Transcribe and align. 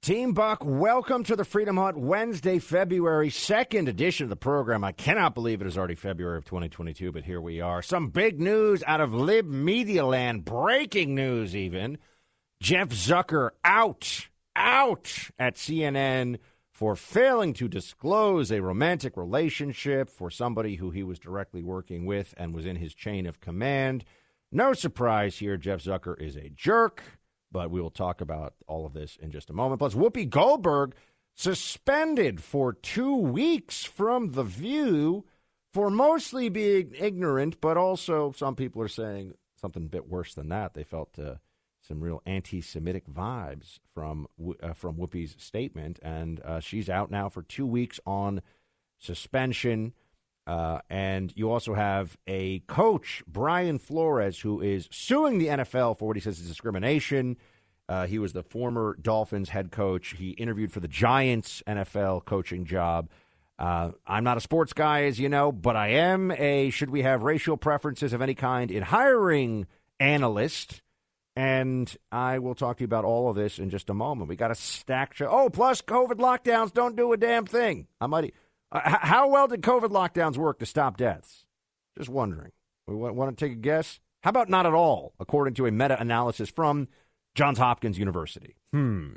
Team 0.00 0.32
Buck, 0.32 0.60
welcome 0.64 1.24
to 1.24 1.34
the 1.34 1.44
Freedom 1.44 1.76
Hunt 1.76 1.98
Wednesday, 1.98 2.60
February 2.60 3.30
2nd 3.30 3.88
edition 3.88 4.24
of 4.24 4.30
the 4.30 4.36
program. 4.36 4.84
I 4.84 4.92
cannot 4.92 5.34
believe 5.34 5.60
it 5.60 5.66
is 5.66 5.76
already 5.76 5.96
February 5.96 6.38
of 6.38 6.44
2022, 6.44 7.10
but 7.10 7.24
here 7.24 7.40
we 7.40 7.60
are. 7.60 7.82
Some 7.82 8.08
big 8.08 8.40
news 8.40 8.82
out 8.86 9.00
of 9.00 9.12
Lib 9.12 9.46
Media 9.46 10.06
Land, 10.06 10.44
breaking 10.44 11.16
news 11.16 11.54
even. 11.54 11.98
Jeff 12.60 12.90
Zucker 12.90 13.50
out, 13.64 14.28
out 14.54 15.12
at 15.36 15.56
CNN 15.56 16.38
for 16.70 16.94
failing 16.94 17.52
to 17.54 17.66
disclose 17.68 18.52
a 18.52 18.62
romantic 18.62 19.16
relationship 19.16 20.08
for 20.08 20.30
somebody 20.30 20.76
who 20.76 20.90
he 20.90 21.02
was 21.02 21.18
directly 21.18 21.62
working 21.62 22.06
with 22.06 22.34
and 22.36 22.54
was 22.54 22.66
in 22.66 22.76
his 22.76 22.94
chain 22.94 23.26
of 23.26 23.40
command. 23.40 24.04
No 24.52 24.72
surprise 24.72 25.38
here, 25.38 25.56
Jeff 25.56 25.82
Zucker 25.82 26.18
is 26.18 26.36
a 26.36 26.50
jerk. 26.50 27.02
But 27.50 27.70
we 27.70 27.80
will 27.80 27.90
talk 27.90 28.20
about 28.20 28.54
all 28.66 28.84
of 28.84 28.92
this 28.92 29.16
in 29.20 29.30
just 29.30 29.50
a 29.50 29.54
moment. 29.54 29.78
Plus, 29.78 29.94
Whoopi 29.94 30.28
Goldberg 30.28 30.94
suspended 31.34 32.42
for 32.42 32.72
two 32.72 33.14
weeks 33.14 33.84
from 33.84 34.32
The 34.32 34.42
View 34.42 35.24
for 35.72 35.90
mostly 35.90 36.48
being 36.48 36.92
ignorant, 36.98 37.60
but 37.60 37.76
also 37.76 38.32
some 38.32 38.56
people 38.56 38.82
are 38.82 38.88
saying 38.88 39.34
something 39.54 39.84
a 39.84 39.88
bit 39.88 40.08
worse 40.08 40.34
than 40.34 40.48
that. 40.48 40.74
They 40.74 40.84
felt 40.84 41.18
uh, 41.18 41.36
some 41.80 42.00
real 42.00 42.22
anti-Semitic 42.26 43.08
vibes 43.08 43.78
from 43.94 44.26
uh, 44.62 44.72
from 44.72 44.96
Whoopi's 44.96 45.36
statement, 45.38 45.98
and 46.02 46.40
uh, 46.40 46.60
she's 46.60 46.90
out 46.90 47.10
now 47.10 47.28
for 47.28 47.42
two 47.42 47.66
weeks 47.66 48.00
on 48.04 48.42
suspension. 48.98 49.94
Uh, 50.48 50.80
and 50.88 51.30
you 51.36 51.50
also 51.50 51.74
have 51.74 52.16
a 52.26 52.60
coach, 52.60 53.22
Brian 53.28 53.78
Flores, 53.78 54.40
who 54.40 54.62
is 54.62 54.88
suing 54.90 55.38
the 55.38 55.48
NFL 55.48 55.98
for 55.98 56.08
what 56.08 56.16
he 56.16 56.22
says 56.22 56.40
is 56.40 56.48
discrimination. 56.48 57.36
Uh, 57.86 58.06
he 58.06 58.18
was 58.18 58.32
the 58.32 58.42
former 58.42 58.96
Dolphins 59.00 59.50
head 59.50 59.70
coach. 59.70 60.14
He 60.16 60.30
interviewed 60.30 60.72
for 60.72 60.80
the 60.80 60.88
Giants 60.88 61.62
NFL 61.66 62.24
coaching 62.24 62.64
job. 62.64 63.10
Uh, 63.58 63.90
I'm 64.06 64.24
not 64.24 64.38
a 64.38 64.40
sports 64.40 64.72
guy, 64.72 65.02
as 65.04 65.20
you 65.20 65.28
know, 65.28 65.52
but 65.52 65.76
I 65.76 65.88
am 65.88 66.30
a 66.30 66.70
should 66.70 66.88
we 66.88 67.02
have 67.02 67.24
racial 67.24 67.58
preferences 67.58 68.14
of 68.14 68.22
any 68.22 68.34
kind 68.34 68.70
in 68.70 68.82
hiring 68.82 69.66
analyst. 70.00 70.80
And 71.36 71.94
I 72.10 72.38
will 72.38 72.54
talk 72.54 72.78
to 72.78 72.82
you 72.82 72.86
about 72.86 73.04
all 73.04 73.28
of 73.28 73.36
this 73.36 73.58
in 73.58 73.68
just 73.68 73.90
a 73.90 73.94
moment. 73.94 74.30
We 74.30 74.36
got 74.36 74.50
a 74.50 74.54
stack 74.54 75.12
show. 75.14 75.28
Oh, 75.30 75.50
plus 75.50 75.82
COVID 75.82 76.14
lockdowns 76.14 76.72
don't 76.72 76.96
do 76.96 77.12
a 77.12 77.18
damn 77.18 77.44
thing. 77.44 77.86
I 78.00 78.06
might. 78.06 78.32
Uh, 78.70 78.80
how 79.00 79.28
well 79.28 79.48
did 79.48 79.62
COVID 79.62 79.90
lockdowns 79.90 80.36
work 80.36 80.58
to 80.58 80.66
stop 80.66 80.96
deaths? 80.96 81.46
Just 81.96 82.10
wondering. 82.10 82.52
We 82.86 82.94
want, 82.94 83.36
to 83.36 83.44
take 83.44 83.52
a 83.52 83.60
guess? 83.60 84.00
How 84.22 84.30
about 84.30 84.48
not 84.48 84.66
at 84.66 84.72
all, 84.72 85.12
according 85.20 85.54
to 85.54 85.66
a 85.66 85.70
meta 85.70 86.00
analysis 86.00 86.48
from 86.48 86.88
Johns 87.34 87.58
Hopkins 87.58 87.98
University? 87.98 88.56
Hmm. 88.72 89.10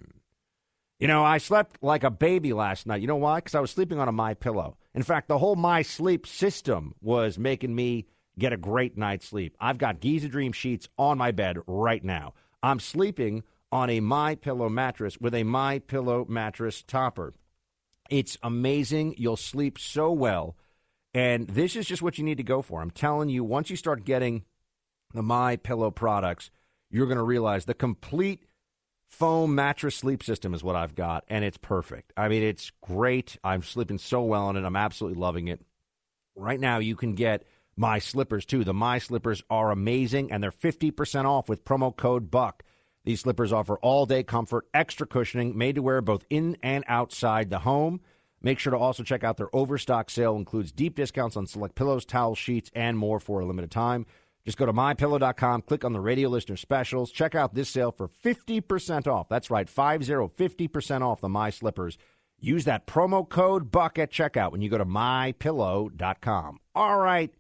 You 1.00 1.08
know, 1.08 1.24
I 1.24 1.38
slept 1.40 1.82
like 1.82 2.04
a 2.04 2.12
baby 2.12 2.54
last 2.54 2.86
night. 2.86 3.02
You 3.02 3.08
know 3.08 3.16
why? 3.16 3.38
Because 3.38 3.56
I 3.56 3.60
was 3.60 3.72
sleeping 3.72 3.98
on 3.98 4.08
a 4.08 4.12
My 4.12 4.34
Pillow. 4.34 4.78
In 4.94 5.04
fact, 5.04 5.30
the 5.30 5.40
whole 5.40 5.56
My 5.56 5.82
Sleep 5.82 6.28
system 6.28 6.94
was 7.02 7.40
making 7.40 7.74
me 7.74 8.06
get 8.38 8.54
a 8.54 8.58
great 8.58 8.98
night's 8.98 9.28
sleep. 9.28 9.56
I've 9.60 9.78
got 9.78 10.00
Giza 10.00 10.28
Dream 10.28 10.52
sheets 10.52 10.88
on 10.98 11.18
my 11.18 11.32
bed 11.32 11.58
right 11.66 12.04
now. 12.04 12.34
I'm 12.62 12.80
sleeping 12.80 13.44
on 13.72 13.90
a 13.90 14.00
My 14.00 14.36
Pillow 14.36 14.70
mattress 14.70 15.20
with 15.20 15.34
a 15.34 15.44
My 15.44 15.80
Pillow 15.80 16.26
mattress 16.30 16.84
topper. 16.84 17.34
It's 18.12 18.38
amazing. 18.44 19.16
You'll 19.17 19.38
sleep 19.38 19.80
so 19.80 20.12
well. 20.12 20.56
And 21.14 21.48
this 21.48 21.76
is 21.76 21.88
just 21.88 22.02
what 22.02 22.18
you 22.18 22.23
need 22.23 22.38
to 22.38 22.44
go 22.44 22.62
for. 22.62 22.81
I'm 22.81 22.92
telling 22.92 23.30
you, 23.30 23.44
once 23.44 23.70
you 23.70 23.76
start 23.76 24.06
getting 24.06 24.44
the 25.14 25.23
My 25.23 25.56
Pillow 25.56 25.92
products, 25.92 26.52
you're 26.90 27.08
going 27.08 27.18
to 27.18 27.23
realize 27.23 27.66
the 27.66 27.73
complete 27.73 28.44
foam 29.08 29.56
mattress 29.56 29.95
sleep 29.95 30.23
system 30.23 30.53
is 30.53 30.64
what 30.64 30.76
I've 30.76 30.95
got, 30.95 31.23
and 31.28 31.44
it's 31.44 31.58
perfect. 31.58 32.14
I 32.16 32.28
mean, 32.28 32.44
it's 32.44 32.72
great. 32.81 33.38
I'm 33.44 33.64
sleeping 33.64 33.98
so 33.98 34.22
well 34.23 34.46
on 34.46 34.58
it. 34.58 34.64
I'm 34.64 34.75
absolutely 34.75 35.20
loving 35.20 35.48
it. 35.48 35.62
Right 36.36 36.59
now, 36.59 36.80
you 36.80 36.96
can 36.96 37.16
get 37.16 37.46
my 37.78 38.00
slippers 38.00 38.46
too. 38.46 38.63
The 38.63 38.74
My 38.74 39.00
Slippers 39.00 39.41
are 39.50 39.72
amazing, 39.72 40.31
and 40.31 40.44
they're 40.44 40.52
50% 40.52 41.25
off 41.25 41.50
with 41.50 41.66
promo 41.66 41.96
code 41.96 42.30
BUCK. 42.30 42.63
These 43.03 43.22
slippers 43.22 43.51
offer 43.51 43.78
all 43.79 44.06
day 44.06 44.23
comfort, 44.23 44.67
extra 44.73 45.07
cushioning, 45.07 45.57
made 45.57 45.75
to 45.75 45.81
wear 45.81 46.01
both 46.01 46.25
in 46.29 46.57
and 46.62 46.84
outside 46.88 47.50
the 47.50 47.59
home. 47.59 48.01
Make 48.41 48.59
sure 48.59 48.72
to 48.72 48.78
also 48.78 49.03
check 49.03 49.23
out 49.23 49.38
their 49.38 49.56
overstock 49.56 50.09
sale. 50.09 50.35
Includes 50.35 50.72
deep 50.72 50.95
discounts 50.95 51.38
on 51.38 51.47
select 51.47 51.75
pillows, 51.75 52.06
towels, 52.06 52.38
sheets, 52.38 52.72
and 52.73 52.97
more 52.97 53.19
for 53.19 53.39
a 53.39 53.45
limited 53.45 53.72
time. 53.72 54.06
Just 54.45 54.57
go 54.57 54.66
to 54.66 54.73
mypillow.com, 54.73 55.62
click 55.62 55.85
on 55.85 55.94
the 55.94 56.00
radio 56.00 56.28
listener 56.28 56.57
specials. 56.57 57.12
Check 57.12 57.35
out 57.35 57.53
this 57.53 57.69
sale 57.69 57.91
for 57.91 58.07
50% 58.07 59.06
off. 59.06 59.29
That's 59.29 59.51
right, 59.51 59.69
50, 59.69 60.06
50% 60.06 61.01
off 61.01 61.22
the 61.22 61.29
My 61.29 61.51
Slippers. 61.51 61.97
Use 62.39 62.66
that 62.66 62.88
promo 62.88 63.28
code 63.28 63.72
BUCK 63.72 64.00
at 64.00 64.12
checkout 64.12 64.51
when 64.51 64.62
you 64.62 64.69
go 64.69 64.79
to 64.79 64.85
mypillow.com. 64.85 66.59
All 66.73 66.97
right. 66.97 67.31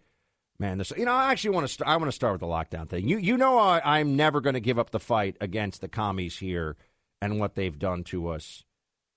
Man, 0.61 0.77
this 0.77 0.93
you 0.95 1.05
know 1.05 1.11
I 1.11 1.31
actually 1.31 1.55
want 1.55 1.63
to 1.63 1.73
st- 1.73 1.89
I 1.89 1.97
want 1.97 2.09
to 2.09 2.15
start 2.15 2.33
with 2.33 2.41
the 2.41 2.45
lockdown 2.45 2.87
thing. 2.87 3.07
You 3.07 3.17
you 3.17 3.35
know 3.35 3.57
I, 3.57 3.81
I'm 3.83 4.15
never 4.15 4.41
going 4.41 4.53
to 4.53 4.59
give 4.59 4.77
up 4.77 4.91
the 4.91 4.99
fight 4.99 5.35
against 5.41 5.81
the 5.81 5.87
commies 5.87 6.37
here 6.37 6.77
and 7.19 7.39
what 7.39 7.55
they've 7.55 7.79
done 7.79 8.03
to 8.05 8.27
us 8.27 8.63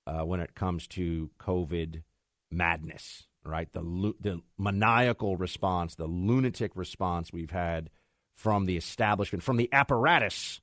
uh, 0.06 0.22
when 0.22 0.40
it 0.40 0.54
comes 0.54 0.86
to 0.88 1.30
COVID 1.38 2.02
madness. 2.50 3.26
Right, 3.44 3.70
the 3.74 4.14
the 4.20 4.40
maniacal 4.56 5.36
response, 5.36 5.96
the 5.96 6.06
lunatic 6.06 6.72
response 6.76 7.30
we've 7.30 7.50
had 7.50 7.90
from 8.34 8.64
the 8.64 8.78
establishment, 8.78 9.42
from 9.42 9.58
the 9.58 9.68
apparatus 9.70 10.62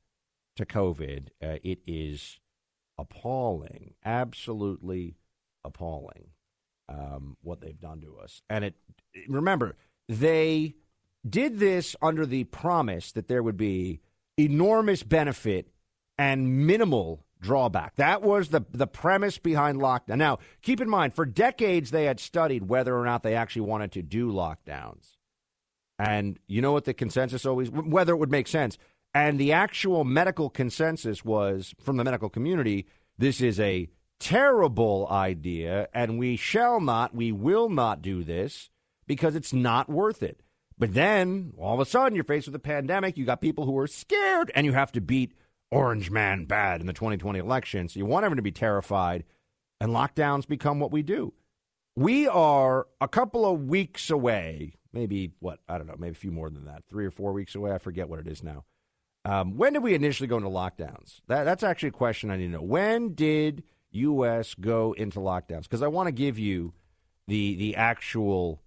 to 0.55 0.65
COVID. 0.65 1.27
Uh, 1.43 1.57
it 1.63 1.77
is 1.85 2.39
appalling, 2.97 3.93
absolutely 4.03 5.13
appalling 5.63 6.29
um, 6.89 7.37
what 7.43 7.61
they've 7.61 7.79
done 7.79 8.01
to 8.01 8.17
us. 8.17 8.41
And 8.49 8.65
it 8.65 8.73
remember 9.27 9.75
they 10.07 10.75
did 11.27 11.59
this 11.59 11.95
under 12.01 12.25
the 12.25 12.45
promise 12.45 13.11
that 13.11 13.27
there 13.27 13.43
would 13.43 13.57
be 13.57 14.01
enormous 14.37 15.03
benefit 15.03 15.67
and 16.17 16.65
minimal 16.65 17.25
drawback. 17.41 17.95
That 17.95 18.21
was 18.21 18.49
the 18.49 18.61
the 18.71 18.87
premise 18.87 19.37
behind 19.37 19.79
lockdown. 19.79 20.17
Now, 20.17 20.39
keep 20.61 20.81
in 20.81 20.89
mind, 20.89 21.13
for 21.13 21.25
decades 21.25 21.91
they 21.91 22.05
had 22.05 22.19
studied 22.19 22.69
whether 22.69 22.95
or 22.95 23.05
not 23.05 23.23
they 23.23 23.35
actually 23.35 23.63
wanted 23.63 23.91
to 23.93 24.01
do 24.01 24.31
lockdowns. 24.31 25.17
And 25.99 26.39
you 26.47 26.61
know 26.61 26.71
what 26.71 26.85
the 26.85 26.93
consensus 26.93 27.45
always 27.45 27.69
whether 27.69 28.13
it 28.13 28.17
would 28.17 28.31
make 28.31 28.47
sense. 28.47 28.77
And 29.13 29.39
the 29.39 29.51
actual 29.51 30.03
medical 30.03 30.49
consensus 30.49 31.25
was 31.25 31.75
from 31.81 31.97
the 31.97 32.03
medical 32.03 32.29
community, 32.29 32.87
this 33.17 33.41
is 33.41 33.59
a 33.59 33.89
terrible 34.19 35.07
idea 35.11 35.89
and 35.93 36.17
we 36.17 36.37
shall 36.37 36.79
not, 36.79 37.13
we 37.13 37.31
will 37.31 37.69
not 37.69 38.01
do 38.01 38.23
this 38.23 38.70
because 39.11 39.35
it's 39.35 39.51
not 39.51 39.89
worth 39.89 40.23
it. 40.23 40.39
But 40.77 40.93
then 40.93 41.51
all 41.57 41.73
of 41.73 41.81
a 41.81 41.85
sudden 41.85 42.15
you're 42.15 42.23
faced 42.23 42.47
with 42.47 42.55
a 42.55 42.59
pandemic. 42.59 43.17
You 43.17 43.25
got 43.25 43.41
people 43.41 43.65
who 43.65 43.77
are 43.77 43.85
scared, 43.85 44.49
and 44.55 44.65
you 44.65 44.71
have 44.71 44.93
to 44.93 45.01
beat 45.01 45.33
Orange 45.69 46.09
Man 46.09 46.45
bad 46.45 46.79
in 46.79 46.87
the 46.87 46.93
2020 46.93 47.37
election. 47.37 47.89
So 47.89 47.99
you 47.99 48.05
want 48.05 48.23
everyone 48.23 48.37
to 48.37 48.41
be 48.41 48.53
terrified, 48.53 49.25
and 49.81 49.91
lockdowns 49.91 50.47
become 50.47 50.79
what 50.79 50.93
we 50.93 51.01
do. 51.01 51.33
We 51.93 52.29
are 52.29 52.87
a 53.01 53.09
couple 53.09 53.45
of 53.45 53.65
weeks 53.65 54.09
away, 54.09 54.75
maybe 54.93 55.33
what 55.39 55.59
I 55.67 55.77
don't 55.77 55.87
know, 55.87 55.97
maybe 55.99 56.13
a 56.13 56.15
few 56.15 56.31
more 56.31 56.49
than 56.49 56.63
that, 56.63 56.83
three 56.89 57.05
or 57.05 57.11
four 57.11 57.33
weeks 57.33 57.53
away. 57.53 57.73
I 57.73 57.79
forget 57.79 58.07
what 58.07 58.19
it 58.19 58.27
is 58.27 58.41
now. 58.41 58.63
Um, 59.25 59.57
when 59.57 59.73
did 59.73 59.83
we 59.83 59.93
initially 59.93 60.27
go 60.27 60.37
into 60.37 60.47
lockdowns? 60.47 61.19
That, 61.27 61.43
that's 61.43 61.63
actually 61.63 61.89
a 61.89 61.91
question 61.91 62.31
I 62.31 62.37
need 62.37 62.45
to 62.45 62.53
know. 62.53 62.61
When 62.61 63.13
did 63.13 63.63
U.S. 63.91 64.53
go 64.53 64.93
into 64.93 65.19
lockdowns? 65.19 65.63
Because 65.63 65.81
I 65.81 65.89
want 65.89 66.07
to 66.07 66.13
give 66.13 66.39
you 66.39 66.71
the 67.27 67.55
the 67.55 67.75
actual 67.75 68.61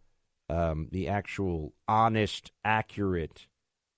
um, 0.54 0.88
the 0.92 1.08
actual 1.08 1.72
honest, 1.88 2.52
accurate 2.64 3.46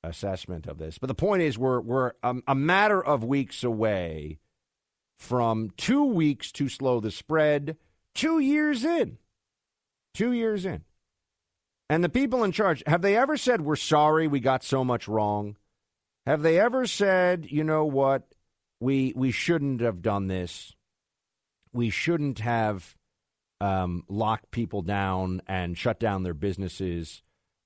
assessment 0.03 0.67
of 0.67 0.79
this. 0.79 0.99
But 0.99 1.09
the 1.09 1.15
point 1.15 1.43
is, 1.43 1.59
we're 1.59 1.81
we're 1.81 2.13
a, 2.23 2.37
a 2.49 2.55
matter 2.55 3.05
of 3.05 3.23
weeks 3.23 3.63
away 3.63 4.39
from 5.19 5.71
two 5.77 6.05
weeks 6.05 6.51
to 6.53 6.69
slow 6.69 7.01
the 7.01 7.11
spread. 7.11 7.77
Two 8.15 8.39
years 8.39 8.83
in, 8.83 9.19
two 10.15 10.33
years 10.33 10.65
in, 10.65 10.85
and 11.91 12.03
the 12.03 12.09
people 12.09 12.45
in 12.45 12.53
charge 12.53 12.83
have 12.87 13.03
they 13.03 13.15
ever 13.15 13.37
said 13.37 13.61
we're 13.61 13.77
sorry 13.77 14.27
we 14.27 14.41
got 14.41 14.65
so 14.65 14.83
much 14.85 15.07
wrong? 15.07 15.57
Have 16.25 16.41
they 16.41 16.59
ever 16.59 16.87
said, 16.87 17.47
you 17.51 17.63
know 17.63 17.85
what, 17.85 18.23
we 18.81 19.13
we 19.15 19.31
shouldn't 19.31 19.83
have 19.83 20.01
done 20.01 20.29
this. 20.29 20.75
We 21.75 21.91
shouldn't 21.91 22.39
have 22.39 22.96
um, 23.61 24.05
lock 24.09 24.51
people 24.51 24.83
down 24.83 25.43
and 25.47 25.77
shut 25.77 25.99
down 25.99 26.23
their 26.23 26.35
businesses 26.35 27.23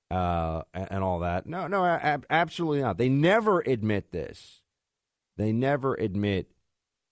uh, 0.09 0.63
and, 0.73 1.03
all 1.03 1.19
that. 1.19 1.45
No, 1.45 1.67
no, 1.67 1.85
ab- 1.85 2.25
absolutely 2.29 2.81
not. 2.81 2.97
They 2.97 3.09
never 3.09 3.61
admit 3.61 4.11
this. 4.11 4.61
They 5.37 5.51
never 5.53 5.95
admit 5.95 6.51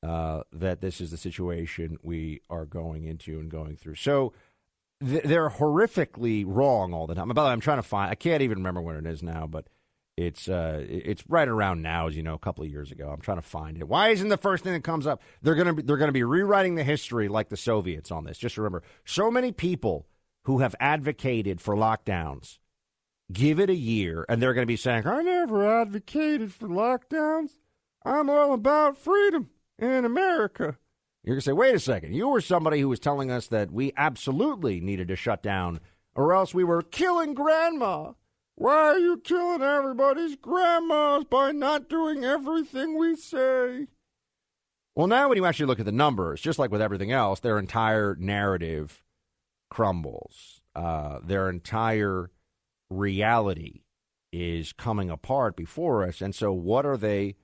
uh, 0.03 0.43
that 0.51 0.81
this 0.81 0.99
is 0.99 1.11
the 1.11 1.17
situation 1.17 1.97
we 2.03 2.41
are 2.49 2.65
going 2.65 3.05
into 3.05 3.39
and 3.39 3.49
going 3.49 3.77
through. 3.77 3.95
So 3.95 4.33
th- 5.05 5.23
they're 5.23 5.49
horrifically 5.49 6.43
wrong 6.45 6.93
all 6.93 7.07
the 7.07 7.15
time. 7.15 7.29
By 7.29 7.33
the 7.33 7.47
way, 7.47 7.53
I'm 7.53 7.61
trying 7.61 7.79
to 7.79 7.83
find. 7.83 8.11
I 8.11 8.15
can't 8.15 8.41
even 8.41 8.59
remember 8.59 8.81
when 8.81 8.97
it 8.97 9.05
is 9.05 9.23
now, 9.23 9.47
but 9.47 9.67
It's 10.19 10.49
uh, 10.49 10.85
it's 10.89 11.23
right 11.29 11.47
around 11.47 11.81
now, 11.81 12.07
as 12.07 12.17
you 12.17 12.23
know, 12.23 12.33
a 12.33 12.39
couple 12.39 12.65
of 12.65 12.69
years 12.69 12.91
ago. 12.91 13.09
I'm 13.09 13.21
trying 13.21 13.37
to 13.37 13.41
find 13.41 13.77
it. 13.77 13.87
Why 13.87 14.09
isn't 14.09 14.27
the 14.27 14.35
first 14.35 14.65
thing 14.65 14.73
that 14.73 14.83
comes 14.83 15.07
up? 15.07 15.21
They're 15.41 15.55
gonna 15.55 15.75
be, 15.75 15.81
they're 15.81 15.95
gonna 15.95 16.11
be 16.11 16.23
rewriting 16.23 16.75
the 16.75 16.83
history 16.83 17.29
like 17.29 17.47
the 17.47 17.55
Soviets 17.55 18.11
on 18.11 18.25
this. 18.25 18.37
Just 18.37 18.57
remember, 18.57 18.83
so 19.05 19.31
many 19.31 19.53
people 19.53 20.07
who 20.43 20.59
have 20.59 20.75
advocated 20.81 21.61
for 21.61 21.73
lockdowns, 21.73 22.57
give 23.31 23.61
it 23.61 23.69
a 23.69 23.75
year, 23.75 24.25
and 24.27 24.41
they're 24.41 24.53
to 24.53 24.65
be 24.65 24.75
saying, 24.75 25.07
"I 25.07 25.21
never 25.21 25.65
advocated 25.65 26.51
for 26.51 26.67
lockdowns. 26.67 27.51
I'm 28.03 28.29
all 28.29 28.53
about 28.53 28.97
freedom 28.97 29.51
in 29.77 30.03
America." 30.03 30.77
You're 31.23 31.35
to 31.35 31.41
say, 31.41 31.53
"Wait 31.53 31.73
a 31.73 31.79
second, 31.79 32.13
you 32.13 32.27
were 32.27 32.41
somebody 32.41 32.81
who 32.81 32.89
was 32.89 32.99
telling 32.99 33.31
us 33.31 33.47
that 33.47 33.71
we 33.71 33.93
absolutely 33.95 34.81
needed 34.81 35.07
to 35.07 35.15
shut 35.15 35.41
down, 35.41 35.79
or 36.13 36.33
else 36.33 36.53
we 36.53 36.65
were 36.65 36.81
killing 36.81 37.33
grandma." 37.33 38.11
Why 38.59 38.73
are 38.73 38.99
you 38.99 39.17
killing 39.17 39.61
everybody's 39.61 40.35
grandmas 40.35 41.23
by 41.29 41.53
not 41.53 41.87
doing 41.87 42.25
everything 42.25 42.97
we 42.97 43.15
say? 43.15 43.87
Well, 44.97 45.07
now 45.07 45.29
when 45.29 45.37
you 45.37 45.45
actually 45.45 45.67
look 45.67 45.79
at 45.79 45.85
the 45.85 45.93
numbers, 45.93 46.41
just 46.41 46.59
like 46.59 46.69
with 46.69 46.81
everything 46.81 47.09
else, 47.09 47.39
their 47.39 47.57
entire 47.57 48.17
narrative 48.19 49.01
crumbles. 49.69 50.59
Uh, 50.75 51.19
their 51.23 51.49
entire 51.49 52.31
reality 52.89 53.83
is 54.33 54.73
coming 54.73 55.09
apart 55.09 55.55
before 55.55 56.05
us. 56.05 56.19
And 56.19 56.35
so, 56.35 56.51
what 56.51 56.85
are 56.85 56.97
they 56.97 57.35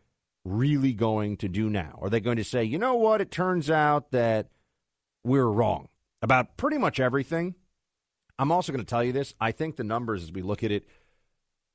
really 0.43 0.91
going 0.91 1.37
to 1.37 1.47
do 1.47 1.69
now? 1.69 1.97
Are 2.01 2.09
they 2.09 2.19
going 2.19 2.37
to 2.37 2.43
say, 2.43 2.65
you 2.65 2.77
know 2.77 2.95
what? 2.95 3.21
It 3.21 3.31
turns 3.31 3.69
out 3.69 4.11
that 4.11 4.49
we're 5.23 5.47
wrong 5.47 5.87
about 6.21 6.57
pretty 6.57 6.77
much 6.77 6.99
everything. 6.99 7.55
I'm 8.37 8.51
also 8.51 8.73
going 8.73 8.83
to 8.83 8.89
tell 8.89 9.03
you 9.03 9.13
this. 9.13 9.33
I 9.39 9.53
think 9.53 9.77
the 9.77 9.85
numbers, 9.85 10.23
as 10.23 10.33
we 10.33 10.41
look 10.41 10.61
at 10.61 10.73
it, 10.73 10.85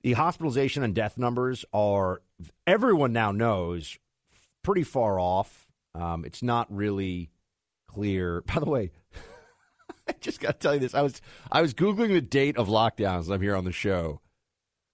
the 0.02 0.14
hospitalization 0.14 0.82
and 0.82 0.94
death 0.94 1.18
numbers 1.18 1.64
are, 1.72 2.22
everyone 2.66 3.12
now 3.12 3.32
knows, 3.32 3.98
pretty 4.62 4.82
far 4.82 5.18
off. 5.18 5.66
Um, 5.94 6.24
it's 6.24 6.42
not 6.42 6.74
really 6.74 7.30
clear. 7.88 8.40
By 8.46 8.60
the 8.60 8.70
way, 8.70 8.90
I 10.08 10.12
just 10.20 10.40
got 10.40 10.52
to 10.52 10.58
tell 10.58 10.74
you 10.74 10.80
this. 10.80 10.94
I 10.94 11.02
was 11.02 11.20
I 11.50 11.62
was 11.62 11.74
googling 11.74 12.12
the 12.12 12.20
date 12.20 12.56
of 12.56 12.68
lockdowns. 12.68 13.32
I'm 13.32 13.42
here 13.42 13.56
on 13.56 13.64
the 13.64 13.72
show, 13.72 14.20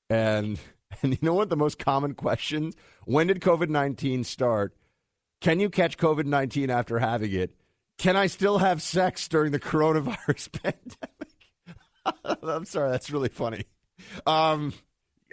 and 0.09 0.59
and 1.03 1.13
you 1.13 1.19
know 1.23 1.35
what? 1.35 1.51
The 1.51 1.57
most 1.57 1.79
common 1.79 2.15
questions: 2.15 2.75
When 3.05 3.27
did 3.27 3.41
COVID 3.41 3.69
nineteen 3.69 4.25
start? 4.25 4.75
Can 5.41 5.61
you 5.61 5.69
catch 5.69 5.99
COVID 5.99 6.25
nineteen 6.25 6.71
after 6.71 6.99
having 6.99 7.33
it? 7.33 7.55
Can 7.99 8.17
I 8.17 8.27
still 8.27 8.59
have 8.59 8.83
sex 8.83 9.27
during 9.29 9.53
the 9.53 9.61
coronavirus 9.61 10.53
pandemic? 10.63 12.43
I'm 12.43 12.65
sorry, 12.67 12.91
that's 12.91 13.11
really 13.11 13.31
funny. 13.31 13.65
Um, 14.27 14.73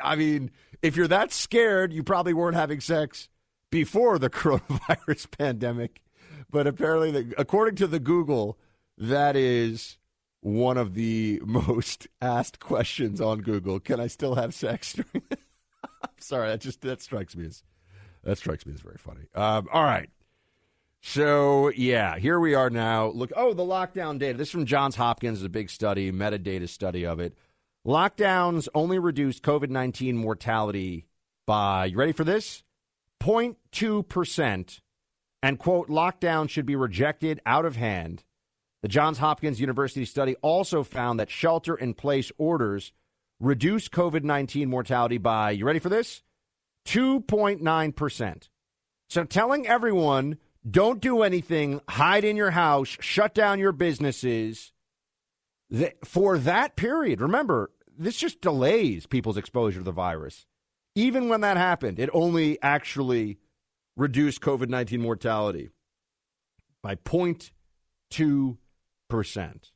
I 0.02 0.16
mean, 0.16 0.52
if 0.82 0.96
you're 0.96 1.08
that 1.08 1.32
scared, 1.32 1.94
you 1.94 2.04
probably 2.04 2.34
weren't 2.34 2.56
having 2.56 2.80
sex 2.80 3.30
before 3.70 4.20
the 4.20 4.30
coronavirus 4.32 5.38
pandemic. 5.38 6.02
But 6.50 6.68
apparently, 6.68 7.12
the, 7.12 7.34
according 7.38 7.76
to 7.78 7.88
the 7.88 8.00
Google, 8.00 8.58
that 8.98 9.36
is 9.36 9.98
one 10.42 10.78
of 10.78 10.94
the 10.94 11.42
most 11.46 12.08
asked 12.22 12.60
questions 12.60 13.20
on 13.22 13.42
Google. 13.42 13.80
Can 13.80 14.00
I 14.00 14.08
still 14.08 14.36
have 14.36 14.54
sex 14.54 14.96
sorry, 16.24 16.50
that 16.50 16.62
just 16.62 16.82
that 16.82 17.02
strikes 17.02 17.36
me 17.36 17.46
as 17.46 17.64
that 18.24 18.38
strikes 18.38 18.66
me 18.66 18.74
as 18.74 18.82
very 18.82 18.98
funny. 18.98 19.28
Um, 19.36 19.68
all 19.72 19.84
right. 19.84 20.10
So 21.02 21.70
yeah, 21.76 22.18
here 22.18 22.40
we 22.40 22.56
are 22.56 22.70
now. 22.70 23.08
Look, 23.08 23.32
oh, 23.36 23.54
the 23.54 23.64
lockdown 23.64 24.18
data. 24.18 24.38
This 24.38 24.48
is 24.48 24.52
from 24.52 24.66
Johns 24.66 24.96
Hopkins, 24.96 25.44
a 25.44 25.50
big 25.50 25.70
study, 25.70 26.12
metadata 26.12 26.70
study 26.70 27.06
of 27.06 27.20
it. 27.20 27.38
Lockdowns 27.86 28.70
only 28.74 28.98
reduced 28.98 29.44
COVID 29.44 29.70
19 29.70 30.16
mortality 30.18 31.06
by, 31.46 31.86
you 31.86 31.98
ready 31.98 32.14
for 32.14 32.24
this? 32.24 32.64
0.2%. 33.22 34.80
And, 35.42 35.60
quote, 35.60 35.90
lockdown 35.90 36.50
should 36.50 36.66
be 36.66 36.78
rejected 36.78 37.42
out 37.46 37.66
of 37.66 37.76
hand. 37.76 38.24
The 38.82 38.88
Johns 38.88 39.18
Hopkins 39.18 39.60
University 39.60 40.06
study 40.06 40.36
also 40.42 40.84
found 40.84 41.20
that 41.20 41.30
shelter 41.30 41.76
in 41.76 41.94
place 41.94 42.32
orders 42.38 42.94
reduce 43.42 43.90
COVID 43.90 44.24
19 44.24 44.70
mortality 44.70 45.18
by, 45.18 45.52
you 45.52 45.66
ready 45.66 45.80
for 45.80 45.90
this? 45.90 46.24
2.9%. 46.88 48.50
So 49.10 49.26
telling 49.26 49.68
everyone, 49.68 50.38
don't 50.70 51.02
do 51.02 51.22
anything, 51.24 51.82
hide 51.90 52.24
in 52.24 52.38
your 52.38 52.52
house, 52.52 52.98
shut 53.02 53.34
down 53.34 53.60
your 53.60 53.74
businesses, 53.74 54.72
for 56.04 56.38
that 56.38 56.76
period, 56.76 57.22
remember, 57.22 57.72
this 57.98 58.18
just 58.18 58.42
delays 58.42 59.06
people's 59.06 59.38
exposure 59.38 59.80
to 59.80 59.84
the 59.84 59.92
virus. 59.92 60.46
Even 60.96 61.30
when 61.30 61.42
that 61.42 61.58
happened, 61.58 62.00
it 62.00 62.10
only 62.14 62.62
actually 62.62 63.40
reduced 63.96 64.42
COVID 64.42 64.70
19 64.70 65.02
mortality 65.02 65.70
by 66.82 66.96
0.2%. 66.96 69.72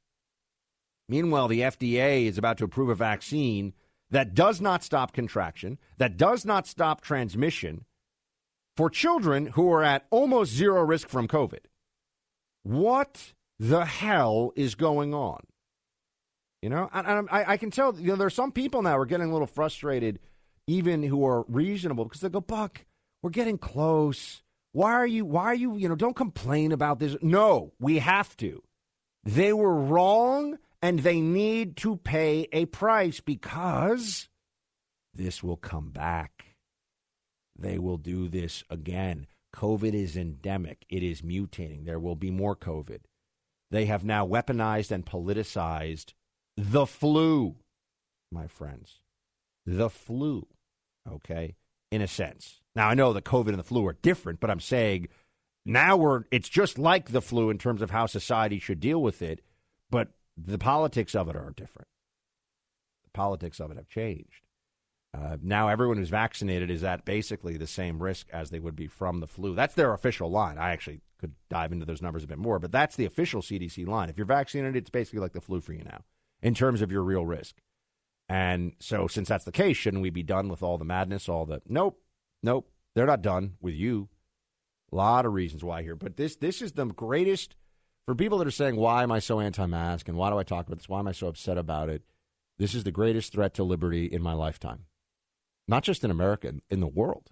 Meanwhile, 1.10 1.48
the 1.48 1.62
FDA 1.62 2.26
is 2.26 2.38
about 2.38 2.58
to 2.58 2.66
approve 2.66 2.90
a 2.90 2.96
vaccine 2.96 3.74
that 4.12 4.34
does 4.34 4.62
not 4.62 4.84
stop 4.84 5.14
contraction, 5.14 5.78
that 5.98 6.18
does 6.18 6.46
not 6.46 6.68
stop 6.68 7.02
transmission 7.02 7.86
for 8.76 8.90
children 8.90 9.48
who 9.48 9.72
are 9.72 9.84
at 9.84 10.06
almost 10.12 10.54
zero 10.54 10.84
risk 10.84 11.10
from 11.10 11.28
COVID. 11.28 11.66
What 12.64 13.34
the 13.60 13.86
hell 13.86 14.52
is 14.56 14.76
going 14.76 15.14
on? 15.14 15.42
You 16.62 16.70
know, 16.70 16.90
and, 16.92 17.30
I, 17.30 17.54
I 17.54 17.58
can 17.58 17.70
tell. 17.70 18.00
You 18.00 18.10
know, 18.10 18.16
there 18.16 18.28
are 18.28 18.32
some 18.32 18.52
people 18.52 18.82
now 18.82 18.96
who 18.96 19.02
are 19.02 19.06
getting 19.06 19.30
a 19.30 19.32
little 19.32 19.48
frustrated, 19.48 20.20
even 20.66 21.04
who 21.04 21.26
are 21.26 21.46
reasonable, 21.48 22.06
because 22.06 22.22
they 22.22 22.30
go, 22.30 22.42
"Buck, 22.42 22.86
we're 23.22 23.30
getting 23.30 23.58
close. 23.58 24.42
Why 24.72 24.94
are 24.94 25.08
you? 25.08 25.24
Why 25.24 25.46
are 25.46 25.56
you? 25.56 25.78
You 25.78 25.90
know, 25.90 25.96
don't 25.96 26.16
complain 26.16 26.72
about 26.72 27.00
this. 27.00 27.16
No, 27.22 27.74
we 27.80 28.00
have 28.00 28.36
to. 28.38 28.64
They 29.24 29.54
were 29.54 29.76
wrong, 29.76 30.58
and 30.82 31.00
they 31.00 31.22
need 31.22 31.78
to 31.78 31.98
pay 31.98 32.48
a 32.52 32.66
price 32.66 33.20
because 33.20 34.28
this 35.14 35.44
will 35.44 35.58
come 35.58 35.90
back. 35.92 36.56
They 37.58 37.78
will 37.78 37.98
do 37.98 38.28
this 38.28 38.64
again. 38.70 39.28
COVID 39.56 39.94
is 39.94 40.16
endemic. 40.16 40.86
It 40.90 41.04
is 41.04 41.22
mutating. 41.22 41.86
There 41.86 42.00
will 42.00 42.16
be 42.16 42.30
more 42.30 42.56
COVID. 42.56 43.02
They 43.72 43.86
have 43.86 44.04
now 44.04 44.26
weaponized 44.26 44.92
and 44.92 45.06
politicized 45.06 46.14
the 46.58 46.88
flu, 46.88 47.56
my 48.32 48.48
friends. 48.48 49.00
The 49.66 49.90
flu, 49.90 50.48
okay, 51.08 51.56
in 51.92 52.02
a 52.02 52.08
sense. 52.08 52.62
Now, 52.76 52.90
I 52.90 52.96
know 52.96 53.14
that 53.14 53.26
COVID 53.26 53.50
and 53.50 53.60
the 53.60 53.64
flu 53.64 53.86
are 53.86 53.98
different, 54.02 54.40
but 54.40 54.50
I'm 54.50 54.60
saying 54.60 55.08
now 55.66 55.98
we're, 55.98 56.24
it's 56.32 56.50
just 56.50 56.80
like 56.80 57.12
the 57.12 57.22
flu 57.22 57.50
in 57.50 57.58
terms 57.58 57.82
of 57.82 57.92
how 57.92 58.06
society 58.08 58.60
should 58.60 58.80
deal 58.80 59.02
with 59.02 59.22
it, 59.22 59.42
but 59.90 60.10
the 60.36 60.58
politics 60.58 61.16
of 61.16 61.30
it 61.30 61.36
are 61.36 61.54
different. 61.56 61.90
The 63.04 63.12
politics 63.12 63.60
of 63.60 63.72
it 63.72 63.78
have 63.78 63.90
changed. 63.90 64.42
Uh, 65.14 65.38
now 65.42 65.68
everyone 65.68 65.98
who's 65.98 66.10
vaccinated 66.10 66.70
is 66.70 66.84
at 66.84 67.06
basically 67.06 67.58
the 67.58 67.68
same 67.68 68.02
risk 68.02 68.28
as 68.32 68.50
they 68.50 68.60
would 68.60 68.76
be 68.76 68.88
from 68.88 69.20
the 69.20 69.28
flu. 69.28 69.54
That's 69.56 69.74
their 69.74 69.94
official 69.94 70.30
line. 70.30 70.58
I 70.58 70.72
actually 70.72 71.02
could 71.20 71.34
dive 71.50 71.72
into 71.72 71.86
those 71.86 72.02
numbers 72.02 72.24
a 72.24 72.28
bit 72.28 72.38
more, 72.38 72.60
but 72.60 72.72
that's 72.72 72.96
the 72.96 73.06
official 73.06 73.42
CDC 73.42 73.88
line. 73.88 74.10
If 74.10 74.18
you're 74.18 74.26
vaccinated, 74.26 74.76
it's 74.76 74.90
basically 74.90 75.20
like 75.20 75.34
the 75.34 75.42
flu 75.42 75.62
for 75.62 75.74
you 75.74 75.84
now 75.84 76.04
in 76.48 76.54
terms 76.54 76.82
of 76.82 76.94
your 76.94 77.04
real 77.04 77.26
risk. 77.26 77.58
And 78.30 78.72
so, 78.80 79.08
since 79.08 79.28
that's 79.28 79.44
the 79.44 79.52
case, 79.52 79.76
shouldn't 79.76 80.02
we 80.02 80.10
be 80.10 80.24
done 80.24 80.48
with 80.48 80.64
all 80.64 80.78
the 80.78 80.86
madness, 80.86 81.28
all 81.28 81.46
the 81.46 81.62
nope, 81.68 82.02
nope, 82.42 82.72
they're 82.96 83.06
not 83.06 83.22
done 83.22 83.56
with 83.60 83.74
you. 83.74 84.08
A 84.94 84.96
lot 84.96 85.26
of 85.26 85.34
reasons 85.34 85.62
why 85.62 85.84
here, 85.84 85.96
but 85.98 86.16
this 86.16 86.38
this 86.38 86.62
is 86.62 86.72
the 86.72 86.86
greatest 86.86 87.58
for 88.06 88.16
people 88.16 88.38
that 88.38 88.48
are 88.48 88.52
saying, 88.52 88.78
"Why 88.78 89.04
am 89.04 89.12
I 89.12 89.20
so 89.20 89.42
anti-mask?" 89.42 90.08
and 90.08 90.18
"Why 90.18 90.30
do 90.30 90.38
I 90.38 90.44
talk 90.44 90.68
about 90.68 90.78
this? 90.78 90.88
Why 90.88 91.00
am 91.00 91.10
I 91.10 91.12
so 91.12 91.28
upset 91.28 91.58
about 91.58 91.90
it?" 91.90 92.04
This 92.58 92.74
is 92.74 92.86
the 92.86 92.92
greatest 92.92 93.34
threat 93.34 93.54
to 93.56 93.66
liberty 93.66 94.06
in 94.06 94.22
my 94.22 94.32
lifetime, 94.32 94.86
not 95.68 95.84
just 95.84 96.06
in 96.06 96.12
America, 96.12 96.54
in 96.70 96.80
the 96.80 96.88
world. 96.88 97.30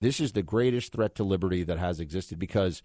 This 0.00 0.20
is 0.20 0.32
the 0.32 0.44
greatest 0.44 0.92
threat 0.92 1.16
to 1.16 1.24
liberty 1.24 1.64
that 1.64 1.78
has 1.78 1.98
existed 1.98 2.38
because 2.38 2.82